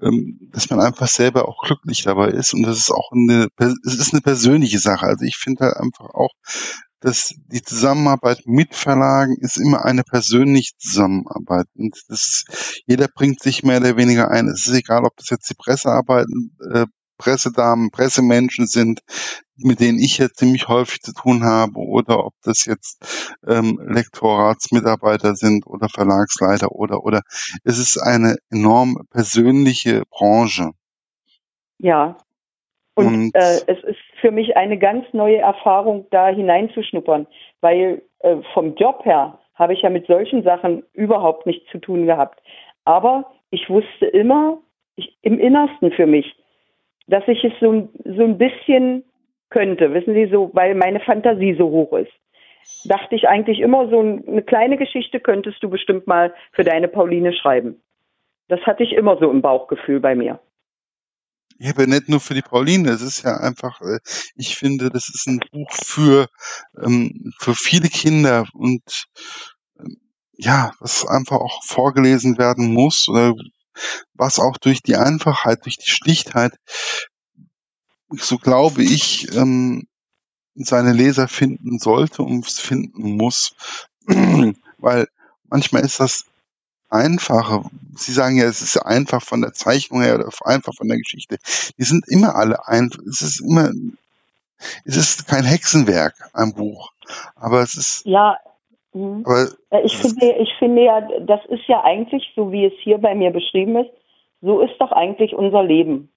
ähm, 0.00 0.38
dass 0.52 0.70
man 0.70 0.80
einfach 0.80 1.08
selber 1.08 1.48
auch 1.48 1.62
glücklich 1.62 2.02
dabei 2.02 2.28
ist 2.28 2.54
und 2.54 2.62
das 2.62 2.78
ist 2.78 2.90
auch 2.90 3.12
eine, 3.12 3.48
es 3.58 3.94
ist 3.98 4.14
eine 4.14 4.22
persönliche 4.22 4.78
Sache. 4.78 5.06
Also 5.06 5.26
ich 5.26 5.36
finde 5.36 5.66
halt 5.66 5.76
einfach 5.76 6.06
auch, 6.14 6.32
dass 7.00 7.34
die 7.46 7.62
Zusammenarbeit 7.62 8.42
mit 8.46 8.74
Verlagen 8.74 9.36
ist 9.40 9.56
immer 9.56 9.84
eine 9.84 10.02
persönliche 10.02 10.76
Zusammenarbeit. 10.78 11.66
Und 11.76 11.96
das 12.08 12.44
jeder 12.86 13.08
bringt 13.08 13.40
sich 13.40 13.62
mehr 13.62 13.78
oder 13.78 13.96
weniger 13.96 14.30
ein. 14.30 14.48
Es 14.48 14.66
ist 14.66 14.74
egal, 14.74 15.04
ob 15.04 15.16
das 15.16 15.30
jetzt 15.30 15.48
die 15.48 15.54
Pressearbeiten, 15.54 16.56
äh, 16.72 16.86
Pressedamen, 17.18 17.90
Pressemenschen 17.90 18.66
sind, 18.66 19.00
mit 19.56 19.80
denen 19.80 19.98
ich 19.98 20.18
jetzt 20.18 20.38
ziemlich 20.38 20.68
häufig 20.68 21.00
zu 21.02 21.12
tun 21.12 21.44
habe, 21.44 21.78
oder 21.78 22.24
ob 22.24 22.34
das 22.42 22.64
jetzt 22.64 23.36
ähm, 23.46 23.78
Lektoratsmitarbeiter 23.82 25.34
sind 25.34 25.66
oder 25.66 25.88
Verlagsleiter 25.88 26.70
oder 26.70 27.02
oder 27.02 27.22
es 27.64 27.78
ist 27.78 27.98
eine 27.98 28.36
enorm 28.50 28.98
persönliche 29.10 30.04
Branche. 30.10 30.70
Ja. 31.78 32.18
Und, 32.94 33.06
Und 33.06 33.34
äh, 33.34 33.60
es 33.66 33.82
ist 33.84 34.07
für 34.20 34.30
mich 34.30 34.56
eine 34.56 34.78
ganz 34.78 35.04
neue 35.12 35.38
Erfahrung, 35.38 36.06
da 36.10 36.28
hineinzuschnuppern, 36.28 37.26
weil 37.60 38.02
äh, 38.20 38.36
vom 38.52 38.74
Job 38.74 39.04
her 39.04 39.38
habe 39.54 39.72
ich 39.72 39.82
ja 39.82 39.90
mit 39.90 40.06
solchen 40.06 40.42
Sachen 40.42 40.84
überhaupt 40.92 41.46
nichts 41.46 41.70
zu 41.70 41.78
tun 41.78 42.06
gehabt. 42.06 42.40
Aber 42.84 43.30
ich 43.50 43.68
wusste 43.68 44.06
immer, 44.06 44.58
ich, 44.96 45.16
im 45.22 45.38
Innersten 45.38 45.92
für 45.92 46.06
mich, 46.06 46.36
dass 47.06 47.26
ich 47.26 47.42
es 47.44 47.52
so, 47.60 47.88
so 48.04 48.22
ein 48.22 48.38
bisschen 48.38 49.04
könnte, 49.50 49.92
wissen 49.94 50.14
Sie, 50.14 50.26
so, 50.26 50.50
weil 50.52 50.74
meine 50.74 51.00
Fantasie 51.00 51.54
so 51.54 51.70
hoch 51.70 51.92
ist. 51.94 52.12
Dachte 52.84 53.14
ich 53.14 53.28
eigentlich 53.28 53.60
immer, 53.60 53.88
so 53.88 54.00
eine 54.00 54.42
kleine 54.42 54.76
Geschichte 54.76 55.20
könntest 55.20 55.62
du 55.62 55.70
bestimmt 55.70 56.06
mal 56.06 56.34
für 56.52 56.64
deine 56.64 56.86
Pauline 56.86 57.32
schreiben. 57.32 57.80
Das 58.48 58.60
hatte 58.62 58.82
ich 58.82 58.92
immer 58.92 59.16
so 59.16 59.30
im 59.30 59.42
Bauchgefühl 59.42 60.00
bei 60.00 60.14
mir. 60.14 60.38
Ja, 61.58 61.70
aber 61.70 61.86
nicht 61.88 62.08
nur 62.08 62.20
für 62.20 62.34
die 62.34 62.42
Pauline. 62.42 62.90
Es 62.90 63.02
ist 63.02 63.22
ja 63.22 63.36
einfach, 63.36 63.80
äh, 63.80 63.98
ich 64.36 64.56
finde, 64.56 64.90
das 64.90 65.08
ist 65.08 65.26
ein 65.26 65.40
Buch 65.52 65.70
für, 65.72 66.28
ähm, 66.80 67.32
für 67.40 67.54
viele 67.54 67.88
Kinder 67.88 68.46
und 68.52 69.06
ähm, 69.80 69.96
ja, 70.36 70.72
was 70.78 71.04
einfach 71.04 71.38
auch 71.38 71.64
vorgelesen 71.64 72.38
werden 72.38 72.72
muss 72.72 73.08
oder 73.08 73.34
was 74.14 74.38
auch 74.38 74.56
durch 74.56 74.82
die 74.82 74.96
Einfachheit, 74.96 75.64
durch 75.64 75.78
die 75.78 75.90
Schlichtheit, 75.90 76.52
so 78.10 78.38
glaube 78.38 78.84
ich, 78.84 79.32
ähm, 79.34 79.88
seine 80.54 80.92
Leser 80.92 81.26
finden 81.26 81.78
sollte 81.80 82.22
und 82.22 82.46
finden 82.46 83.16
muss. 83.16 83.54
Weil 84.78 85.08
manchmal 85.48 85.84
ist 85.84 85.98
das 85.98 86.24
Einfache. 86.90 87.62
Sie 87.96 88.12
sagen 88.12 88.36
ja, 88.36 88.44
es 88.44 88.62
ist 88.62 88.76
einfach 88.78 89.22
von 89.22 89.42
der 89.42 89.52
Zeichnung 89.52 90.02
her 90.02 90.14
oder 90.14 90.28
einfach 90.44 90.74
von 90.74 90.88
der 90.88 90.98
Geschichte. 90.98 91.36
Die 91.78 91.84
sind 91.84 92.06
immer 92.08 92.34
alle 92.34 92.66
einfach. 92.66 93.00
Es 93.08 93.20
ist 93.20 93.40
immer, 93.40 93.70
es 94.84 94.96
ist 94.96 95.28
kein 95.28 95.44
Hexenwerk, 95.44 96.14
ein 96.32 96.54
Buch. 96.54 96.92
Aber 97.36 97.62
es 97.62 97.76
ist. 97.76 98.06
Ja. 98.06 98.38
Mhm. 98.94 99.22
Aber 99.26 99.48
äh, 99.70 99.82
ich 99.84 99.96
finde, 99.96 100.32
ich 100.38 100.54
finde 100.58 100.84
ja, 100.84 101.00
das 101.20 101.40
ist 101.46 101.66
ja 101.66 101.84
eigentlich, 101.84 102.32
so 102.34 102.52
wie 102.52 102.64
es 102.64 102.72
hier 102.82 102.98
bei 102.98 103.14
mir 103.14 103.30
beschrieben 103.30 103.76
ist, 103.76 103.90
so 104.40 104.60
ist 104.60 104.74
doch 104.78 104.92
eigentlich 104.92 105.34
unser 105.34 105.62
Leben. 105.62 106.10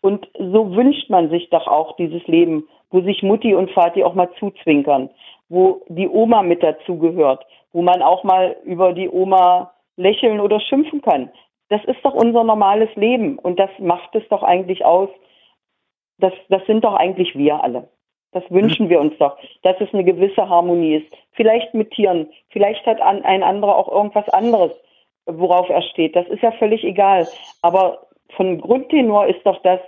Und 0.00 0.28
so 0.34 0.76
wünscht 0.76 1.10
man 1.10 1.30
sich 1.30 1.50
doch 1.50 1.66
auch 1.66 1.96
dieses 1.96 2.24
Leben, 2.26 2.68
wo 2.90 3.00
sich 3.00 3.22
Mutti 3.22 3.54
und 3.54 3.70
Vati 3.74 4.04
auch 4.04 4.14
mal 4.14 4.30
zuzwinkern, 4.38 5.10
wo 5.48 5.82
die 5.88 6.08
Oma 6.08 6.42
mit 6.42 6.62
dazugehört, 6.62 7.44
wo 7.72 7.82
man 7.82 8.02
auch 8.02 8.24
mal 8.24 8.56
über 8.64 8.92
die 8.92 9.08
Oma 9.08 9.72
lächeln 9.98 10.40
oder 10.40 10.60
schimpfen 10.60 11.02
kann. 11.02 11.30
Das 11.68 11.84
ist 11.84 12.02
doch 12.02 12.14
unser 12.14 12.44
normales 12.44 12.88
Leben 12.94 13.38
und 13.38 13.58
das 13.58 13.70
macht 13.78 14.14
es 14.14 14.26
doch 14.28 14.42
eigentlich 14.42 14.84
aus. 14.84 15.10
Das, 16.18 16.32
das 16.48 16.64
sind 16.66 16.84
doch 16.84 16.94
eigentlich 16.94 17.36
wir 17.36 17.62
alle. 17.62 17.88
Das 18.32 18.42
wünschen 18.50 18.88
wir 18.88 19.00
uns 19.00 19.16
doch, 19.18 19.36
dass 19.62 19.80
es 19.80 19.92
eine 19.92 20.04
gewisse 20.04 20.48
Harmonie 20.48 20.96
ist. 20.96 21.16
Vielleicht 21.32 21.74
mit 21.74 21.90
Tieren, 21.92 22.28
vielleicht 22.50 22.84
hat 22.86 23.00
ein 23.00 23.42
anderer 23.42 23.76
auch 23.76 23.90
irgendwas 23.90 24.28
anderes, 24.30 24.72
worauf 25.26 25.68
er 25.68 25.82
steht. 25.82 26.14
Das 26.14 26.26
ist 26.28 26.42
ja 26.42 26.52
völlig 26.52 26.84
egal. 26.84 27.26
Aber 27.62 28.06
von 28.36 28.60
Grundtenor 28.60 29.26
ist 29.26 29.44
doch 29.44 29.62
das, 29.62 29.80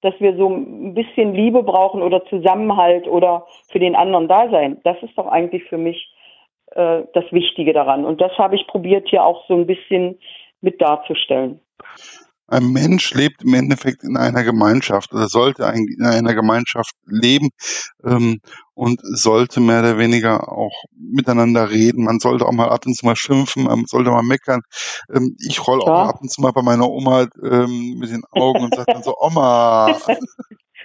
dass 0.00 0.14
wir 0.20 0.36
so 0.36 0.48
ein 0.48 0.94
bisschen 0.94 1.34
Liebe 1.34 1.62
brauchen 1.62 2.02
oder 2.02 2.24
Zusammenhalt 2.26 3.08
oder 3.08 3.46
für 3.68 3.80
den 3.80 3.96
anderen 3.96 4.28
da 4.28 4.48
sein. 4.48 4.80
Das 4.84 4.96
ist 5.02 5.18
doch 5.18 5.26
eigentlich 5.26 5.64
für 5.64 5.78
mich 5.78 6.08
äh, 6.72 7.02
das 7.14 7.24
Wichtige 7.30 7.72
daran. 7.72 8.04
Und 8.04 8.20
das 8.20 8.32
habe 8.38 8.56
ich 8.56 8.66
probiert 8.66 9.08
hier 9.08 9.24
auch 9.24 9.46
so 9.48 9.54
ein 9.54 9.66
bisschen 9.66 10.18
mit 10.60 10.80
darzustellen. 10.80 11.60
Ein 12.50 12.72
Mensch 12.72 13.12
lebt 13.12 13.42
im 13.44 13.52
Endeffekt 13.52 14.02
in 14.04 14.16
einer 14.16 14.42
Gemeinschaft 14.42 15.12
oder 15.12 15.28
sollte 15.28 15.66
eigentlich 15.66 15.98
in 15.98 16.06
einer 16.06 16.34
Gemeinschaft 16.34 16.94
leben 17.04 17.50
ähm, 18.02 18.40
und 18.72 19.00
sollte 19.02 19.60
mehr 19.60 19.80
oder 19.80 19.98
weniger 19.98 20.50
auch 20.50 20.84
miteinander 20.96 21.68
reden. 21.68 22.04
Man 22.04 22.20
sollte 22.20 22.46
auch 22.46 22.52
mal 22.52 22.70
ab 22.70 22.86
und 22.86 22.94
zu 22.94 23.04
mal 23.04 23.16
schimpfen, 23.16 23.64
man 23.64 23.84
sollte 23.84 24.10
mal 24.10 24.22
meckern. 24.22 24.62
Ähm, 25.14 25.36
ich 25.46 25.66
roll 25.66 25.82
auch 25.82 26.08
ab 26.08 26.22
und 26.22 26.30
zu 26.30 26.40
mal 26.40 26.52
bei 26.52 26.62
meiner 26.62 26.88
Oma 26.88 27.26
ähm, 27.42 27.98
mit 27.98 28.10
den 28.10 28.22
Augen 28.30 28.64
und 28.64 28.74
sage 28.74 28.94
dann 28.94 29.02
so, 29.02 29.14
Oma. 29.18 29.94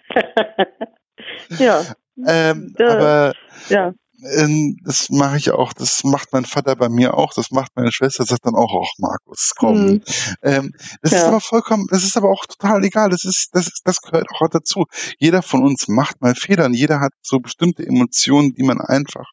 ja. 1.60 1.82
Ähm, 2.28 2.76
aber 2.78 3.32
ja. 3.70 3.94
Ähm, 4.26 4.78
das 4.84 5.10
mache 5.10 5.38
ich 5.38 5.52
auch, 5.52 5.74
das 5.74 6.04
macht 6.04 6.34
mein 6.34 6.46
Vater 6.46 6.76
bei 6.76 6.90
mir 6.90 7.16
auch, 7.16 7.34
das 7.34 7.52
macht 7.52 7.72
meine 7.76 7.92
Schwester, 7.92 8.26
sagt 8.26 8.46
dann 8.46 8.56
auch, 8.56 8.74
auch 8.74 8.92
Markus, 8.98 9.54
komm. 9.56 9.86
Mhm. 9.86 10.02
Ähm, 10.42 10.72
das 11.02 11.12
ja. 11.12 11.18
ist 11.20 11.24
aber 11.26 11.42
vollkommen, 11.42 11.88
das 11.90 12.04
ist 12.04 12.18
aber 12.18 12.30
auch 12.30 12.46
total 12.46 12.84
egal, 12.84 13.10
das 13.10 13.26
ist, 13.26 13.50
das 13.54 13.68
ist, 13.68 13.82
das 13.86 14.02
gehört 14.02 14.28
auch 14.34 14.48
dazu. 14.50 14.86
Jeder 15.20 15.42
von 15.42 15.64
uns 15.64 15.88
macht 15.88 16.22
mal 16.22 16.36
Fehler 16.36 16.66
und 16.66 16.74
jeder 16.74 17.00
hat 17.00 17.12
so 17.22 17.40
bestimmte 17.40 17.86
Emotionen, 17.86 18.54
die 18.54 18.64
man 18.64 18.82
einfach, 18.82 19.32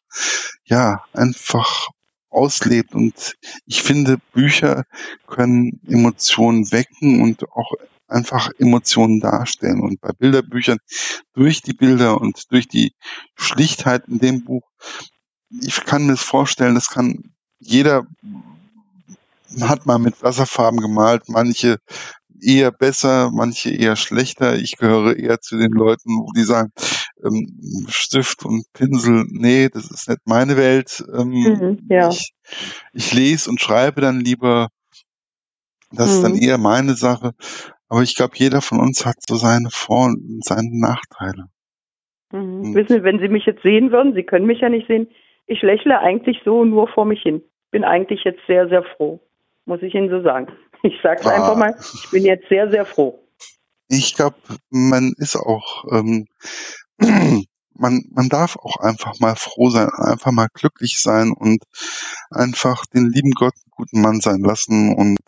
ja, 0.65 1.03
einfach 1.13 1.89
auslebt. 2.31 2.95
Und 2.95 3.35
ich 3.65 3.83
finde, 3.83 4.17
Bücher 4.33 4.85
können 5.27 5.81
Emotionen 5.87 6.71
wecken 6.71 7.21
und 7.21 7.43
auch 7.51 7.73
einfach 8.11 8.49
Emotionen 8.57 9.19
darstellen. 9.19 9.81
Und 9.81 10.01
bei 10.01 10.11
Bilderbüchern 10.17 10.77
durch 11.33 11.61
die 11.61 11.73
Bilder 11.73 12.19
und 12.19 12.51
durch 12.51 12.67
die 12.67 12.93
Schlichtheit 13.35 14.07
in 14.07 14.19
dem 14.19 14.43
Buch, 14.43 14.63
ich 15.49 15.83
kann 15.85 16.05
mir 16.05 16.13
das 16.13 16.23
vorstellen, 16.23 16.75
das 16.75 16.89
kann 16.89 17.33
jeder 17.59 18.07
hat 19.59 19.85
mal 19.85 19.99
mit 19.99 20.23
Wasserfarben 20.23 20.79
gemalt, 20.79 21.23
manche 21.27 21.77
eher 22.41 22.71
besser, 22.71 23.29
manche 23.31 23.69
eher 23.69 23.95
schlechter. 23.95 24.55
Ich 24.55 24.77
gehöre 24.77 25.15
eher 25.15 25.39
zu 25.39 25.57
den 25.57 25.71
Leuten, 25.71 26.09
wo 26.09 26.31
die 26.35 26.43
sagen, 26.43 26.71
ähm, 27.23 27.85
Stift 27.89 28.45
und 28.45 28.65
Pinsel, 28.73 29.25
nee, 29.29 29.69
das 29.69 29.91
ist 29.91 30.09
nicht 30.09 30.21
meine 30.25 30.57
Welt. 30.57 31.03
Ähm, 31.13 31.29
mhm, 31.29 31.87
ja. 31.89 32.09
ich, 32.09 32.33
ich 32.93 33.13
lese 33.13 33.49
und 33.49 33.61
schreibe 33.61 34.01
dann 34.01 34.21
lieber. 34.21 34.69
Das 35.91 36.09
mhm. 36.09 36.15
ist 36.15 36.21
dann 36.23 36.33
mhm. 36.33 36.41
eher 36.41 36.57
meine 36.57 36.95
Sache. 36.95 37.33
Aber 37.91 38.03
ich 38.03 38.15
glaube, 38.15 38.35
jeder 38.37 38.61
von 38.61 38.79
uns 38.79 39.05
hat 39.05 39.17
so 39.27 39.35
seine 39.35 39.67
Vor- 39.69 40.05
und 40.05 40.45
seine 40.45 40.69
Nachteile. 40.71 41.47
Mhm. 42.31 42.73
Wissen 42.73 42.99
Sie, 42.99 43.03
wenn 43.03 43.19
Sie 43.19 43.27
mich 43.27 43.45
jetzt 43.45 43.63
sehen 43.63 43.91
würden, 43.91 44.13
Sie 44.13 44.23
können 44.23 44.45
mich 44.45 44.61
ja 44.61 44.69
nicht 44.69 44.87
sehen, 44.87 45.09
ich 45.45 45.61
lächle 45.61 45.99
eigentlich 45.99 46.37
so 46.45 46.63
nur 46.63 46.87
vor 46.87 47.03
mich 47.03 47.21
hin. 47.21 47.43
Bin 47.69 47.83
eigentlich 47.83 48.23
jetzt 48.23 48.39
sehr, 48.47 48.69
sehr 48.69 48.83
froh, 48.95 49.19
muss 49.65 49.81
ich 49.81 49.93
Ihnen 49.93 50.09
so 50.09 50.21
sagen. 50.23 50.47
Ich 50.83 50.95
sage 51.03 51.19
es 51.19 51.27
ah. 51.27 51.35
einfach 51.35 51.55
mal, 51.57 51.75
ich 51.77 52.09
bin 52.09 52.23
jetzt 52.23 52.49
sehr, 52.49 52.71
sehr 52.71 52.85
froh. 52.85 53.19
Ich 53.87 54.15
glaube, 54.15 54.37
man 54.71 55.13
ist 55.17 55.35
auch, 55.35 55.83
ähm, 55.91 56.25
man, 57.75 58.01
man 58.09 58.29
darf 58.29 58.55
auch 58.55 58.77
einfach 58.77 59.19
mal 59.19 59.35
froh 59.35 59.69
sein, 59.69 59.89
einfach 59.89 60.31
mal 60.31 60.47
glücklich 60.51 60.97
sein 60.99 61.33
und 61.37 61.61
einfach 62.31 62.85
den 62.87 63.11
lieben 63.11 63.31
Gott 63.31 63.53
einen 63.53 63.71
guten 63.75 64.01
Mann 64.01 64.21
sein 64.21 64.39
lassen 64.39 64.95
und 64.95 65.19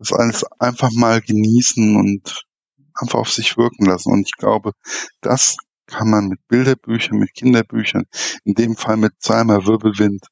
das 0.00 0.12
alles 0.12 0.44
einfach 0.58 0.90
mal 0.92 1.20
genießen 1.20 1.94
und 1.94 2.42
einfach 2.98 3.20
auf 3.20 3.30
sich 3.30 3.56
wirken 3.56 3.84
lassen. 3.84 4.12
Und 4.12 4.26
ich 4.26 4.36
glaube, 4.36 4.72
das 5.20 5.58
kann 5.86 6.08
man 6.08 6.28
mit 6.28 6.40
Bilderbüchern, 6.48 7.18
mit 7.18 7.34
Kinderbüchern, 7.34 8.06
in 8.44 8.54
dem 8.54 8.76
Fall 8.76 8.96
mit 8.96 9.12
zweimal 9.18 9.66
Wirbelwind, 9.66 10.26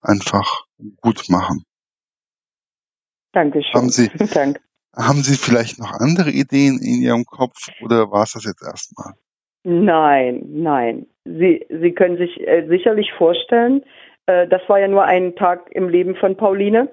einfach 0.00 0.64
gut 1.00 1.28
machen. 1.28 1.64
Dankeschön. 3.32 3.74
Haben 3.74 3.90
Sie, 3.90 4.08
Danke. 4.34 4.60
haben 4.94 5.22
Sie 5.22 5.36
vielleicht 5.36 5.78
noch 5.80 5.92
andere 5.92 6.30
Ideen 6.30 6.78
in 6.78 7.02
Ihrem 7.02 7.24
Kopf 7.24 7.68
oder 7.82 8.10
war 8.10 8.22
es 8.22 8.32
das 8.32 8.44
jetzt 8.44 8.62
erstmal? 8.62 9.14
Nein, 9.64 10.42
nein. 10.46 11.06
Sie, 11.24 11.66
Sie 11.68 11.92
können 11.92 12.18
sich 12.18 12.40
äh, 12.46 12.66
sicherlich 12.68 13.12
vorstellen, 13.16 13.82
äh, 14.26 14.46
das 14.46 14.62
war 14.68 14.78
ja 14.78 14.88
nur 14.88 15.04
ein 15.04 15.34
Tag 15.34 15.70
im 15.72 15.88
Leben 15.88 16.14
von 16.16 16.36
Pauline. 16.36 16.90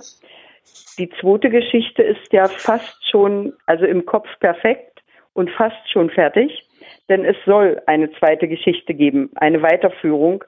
Die 0.98 1.10
zweite 1.22 1.50
Geschichte 1.50 2.04
ist 2.04 2.32
ja 2.32 2.48
fast 2.48 2.98
schon, 3.10 3.54
also 3.66 3.86
im 3.86 4.06
Kopf 4.06 4.28
perfekt 4.40 5.02
und 5.34 5.50
fast 5.52 5.90
schon 5.92 6.10
fertig, 6.10 6.68
denn 7.08 7.26
es 7.26 7.38
soll 7.46 7.82
eine 7.88 8.12
zweite 8.20 8.48
Geschichte 8.48 8.94
geben, 8.94 9.32
eine 9.36 9.62
Weiterführung 9.62 10.44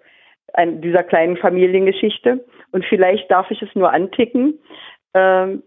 dieser 0.58 1.04
kleinen 1.04 1.38
Familiengeschichte. 1.38 2.46
Und 2.72 2.86
vielleicht 2.86 3.32
darf 3.32 3.50
ich 3.52 3.62
es 3.62 3.70
nur 3.74 3.94
anticken, 3.94 4.60
ähm, 5.14 5.64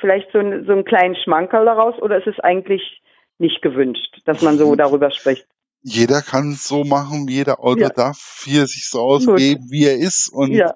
vielleicht 0.00 0.30
so, 0.32 0.38
ein, 0.38 0.64
so 0.64 0.72
einen 0.72 0.84
kleinen 0.84 1.16
Schmankerl 1.16 1.64
daraus, 1.64 2.00
oder 2.00 2.18
ist 2.18 2.26
es 2.26 2.38
eigentlich 2.40 3.02
nicht 3.38 3.62
gewünscht, 3.62 4.20
dass 4.24 4.42
man 4.42 4.58
so 4.58 4.74
darüber 4.74 5.10
spricht? 5.10 5.46
Jeder 5.82 6.22
kann 6.22 6.50
es 6.52 6.66
so 6.66 6.84
machen, 6.84 7.26
jeder 7.28 7.60
Autor 7.60 7.82
ja. 7.82 7.88
darf 7.88 8.42
hier 8.44 8.66
sich 8.66 8.88
so 8.90 9.00
ausgeben, 9.00 9.62
Gut. 9.62 9.70
wie 9.70 9.86
er 9.86 9.96
ist. 9.96 10.28
Und 10.32 10.52
ja. 10.52 10.74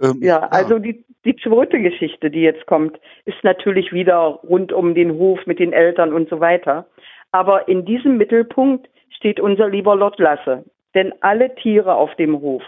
Ähm, 0.00 0.20
ja, 0.20 0.40
ja, 0.40 0.48
also 0.48 0.78
die, 0.78 1.05
die 1.26 1.36
zweite 1.36 1.80
Geschichte, 1.80 2.30
die 2.30 2.40
jetzt 2.40 2.66
kommt, 2.66 2.98
ist 3.24 3.42
natürlich 3.42 3.92
wieder 3.92 4.40
rund 4.44 4.72
um 4.72 4.94
den 4.94 5.14
Hof 5.14 5.44
mit 5.46 5.58
den 5.58 5.72
Eltern 5.72 6.12
und 6.12 6.28
so 6.28 6.40
weiter. 6.40 6.86
Aber 7.32 7.68
in 7.68 7.84
diesem 7.84 8.16
Mittelpunkt 8.16 8.88
steht 9.10 9.40
unser 9.40 9.68
lieber 9.68 9.96
Lord 9.96 10.18
Lasse. 10.20 10.64
Denn 10.94 11.12
alle 11.20 11.54
Tiere 11.56 11.94
auf 11.94 12.14
dem 12.14 12.40
Hof 12.40 12.62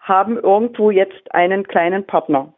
haben 0.00 0.36
irgendwo 0.36 0.90
jetzt 0.90 1.32
einen 1.32 1.66
kleinen 1.66 2.04
Partner. 2.04 2.52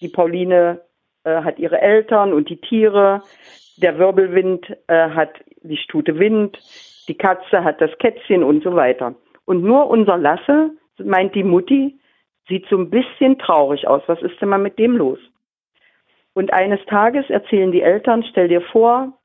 Die 0.00 0.08
Pauline 0.08 0.80
äh, 1.24 1.42
hat 1.42 1.58
ihre 1.58 1.80
Eltern 1.80 2.32
und 2.32 2.48
die 2.48 2.60
Tiere. 2.60 3.22
Der 3.76 3.98
Wirbelwind 3.98 4.66
äh, 4.88 5.10
hat 5.10 5.30
die 5.62 5.76
Stute 5.76 6.18
Wind. 6.18 6.58
die 7.06 7.16
Katze 7.16 7.64
hat 7.64 7.80
das 7.80 7.90
Kätzchen 7.98 8.42
und 8.42 8.64
so 8.64 8.74
weiter. 8.74 9.14
Und 9.44 9.62
nur 9.62 9.88
unser 9.88 10.16
Lasse, 10.16 10.70
meint 10.98 11.34
die 11.34 11.44
Mutti, 11.44 11.97
sieht 12.48 12.66
so 12.68 12.76
ein 12.76 12.90
bisschen 12.90 13.38
traurig 13.38 13.86
aus. 13.86 14.02
Was 14.06 14.20
ist 14.22 14.40
denn 14.40 14.48
mal 14.48 14.58
mit 14.58 14.78
dem 14.78 14.96
los? 14.96 15.18
Und 16.34 16.52
eines 16.52 16.84
Tages 16.86 17.28
erzählen 17.30 17.72
die 17.72 17.82
Eltern, 17.82 18.24
stell 18.30 18.48
dir 18.48 18.60
vor, 18.60 19.18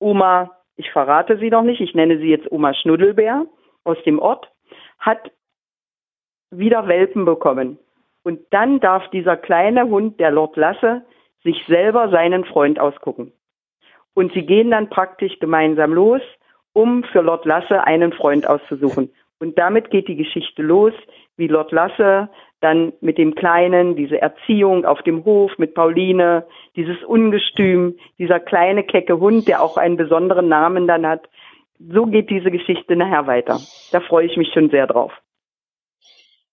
Oma, 0.00 0.50
ich 0.76 0.90
verrate 0.90 1.38
sie 1.38 1.50
noch 1.50 1.62
nicht, 1.62 1.80
ich 1.80 1.94
nenne 1.94 2.18
sie 2.18 2.30
jetzt 2.30 2.50
Oma 2.50 2.74
Schnuddelbär 2.74 3.46
aus 3.84 3.96
dem 4.04 4.18
Ort, 4.18 4.50
hat 4.98 5.30
wieder 6.50 6.88
Welpen 6.88 7.24
bekommen. 7.24 7.78
Und 8.22 8.40
dann 8.50 8.80
darf 8.80 9.08
dieser 9.10 9.36
kleine 9.36 9.88
Hund, 9.88 10.20
der 10.20 10.30
Lord 10.30 10.56
Lasse, 10.56 11.02
sich 11.44 11.64
selber 11.66 12.10
seinen 12.10 12.44
Freund 12.44 12.78
ausgucken. 12.78 13.32
Und 14.14 14.32
sie 14.32 14.44
gehen 14.44 14.70
dann 14.70 14.90
praktisch 14.90 15.38
gemeinsam 15.38 15.92
los, 15.92 16.20
um 16.72 17.04
für 17.04 17.22
Lord 17.22 17.44
Lasse 17.44 17.84
einen 17.84 18.12
Freund 18.12 18.46
auszusuchen. 18.46 19.12
Und 19.38 19.58
damit 19.58 19.90
geht 19.90 20.08
die 20.08 20.16
Geschichte 20.16 20.62
los, 20.62 20.92
wie 21.36 21.46
Lord 21.46 21.72
Lasse 21.72 22.28
dann 22.60 22.92
mit 23.00 23.18
dem 23.18 23.34
Kleinen, 23.34 23.96
diese 23.96 24.20
Erziehung 24.20 24.84
auf 24.84 25.02
dem 25.02 25.24
Hof 25.24 25.52
mit 25.58 25.74
Pauline, 25.74 26.44
dieses 26.76 27.02
Ungestüm, 27.04 27.96
dieser 28.18 28.40
kleine 28.40 28.82
kecke 28.82 29.20
Hund, 29.20 29.46
der 29.48 29.62
auch 29.62 29.76
einen 29.76 29.96
besonderen 29.96 30.48
Namen 30.48 30.86
dann 30.86 31.06
hat. 31.06 31.28
So 31.78 32.06
geht 32.06 32.30
diese 32.30 32.50
Geschichte 32.50 32.96
nachher 32.96 33.26
weiter. 33.26 33.60
Da 33.92 34.00
freue 34.00 34.26
ich 34.26 34.36
mich 34.36 34.52
schon 34.52 34.70
sehr 34.70 34.86
drauf. 34.86 35.12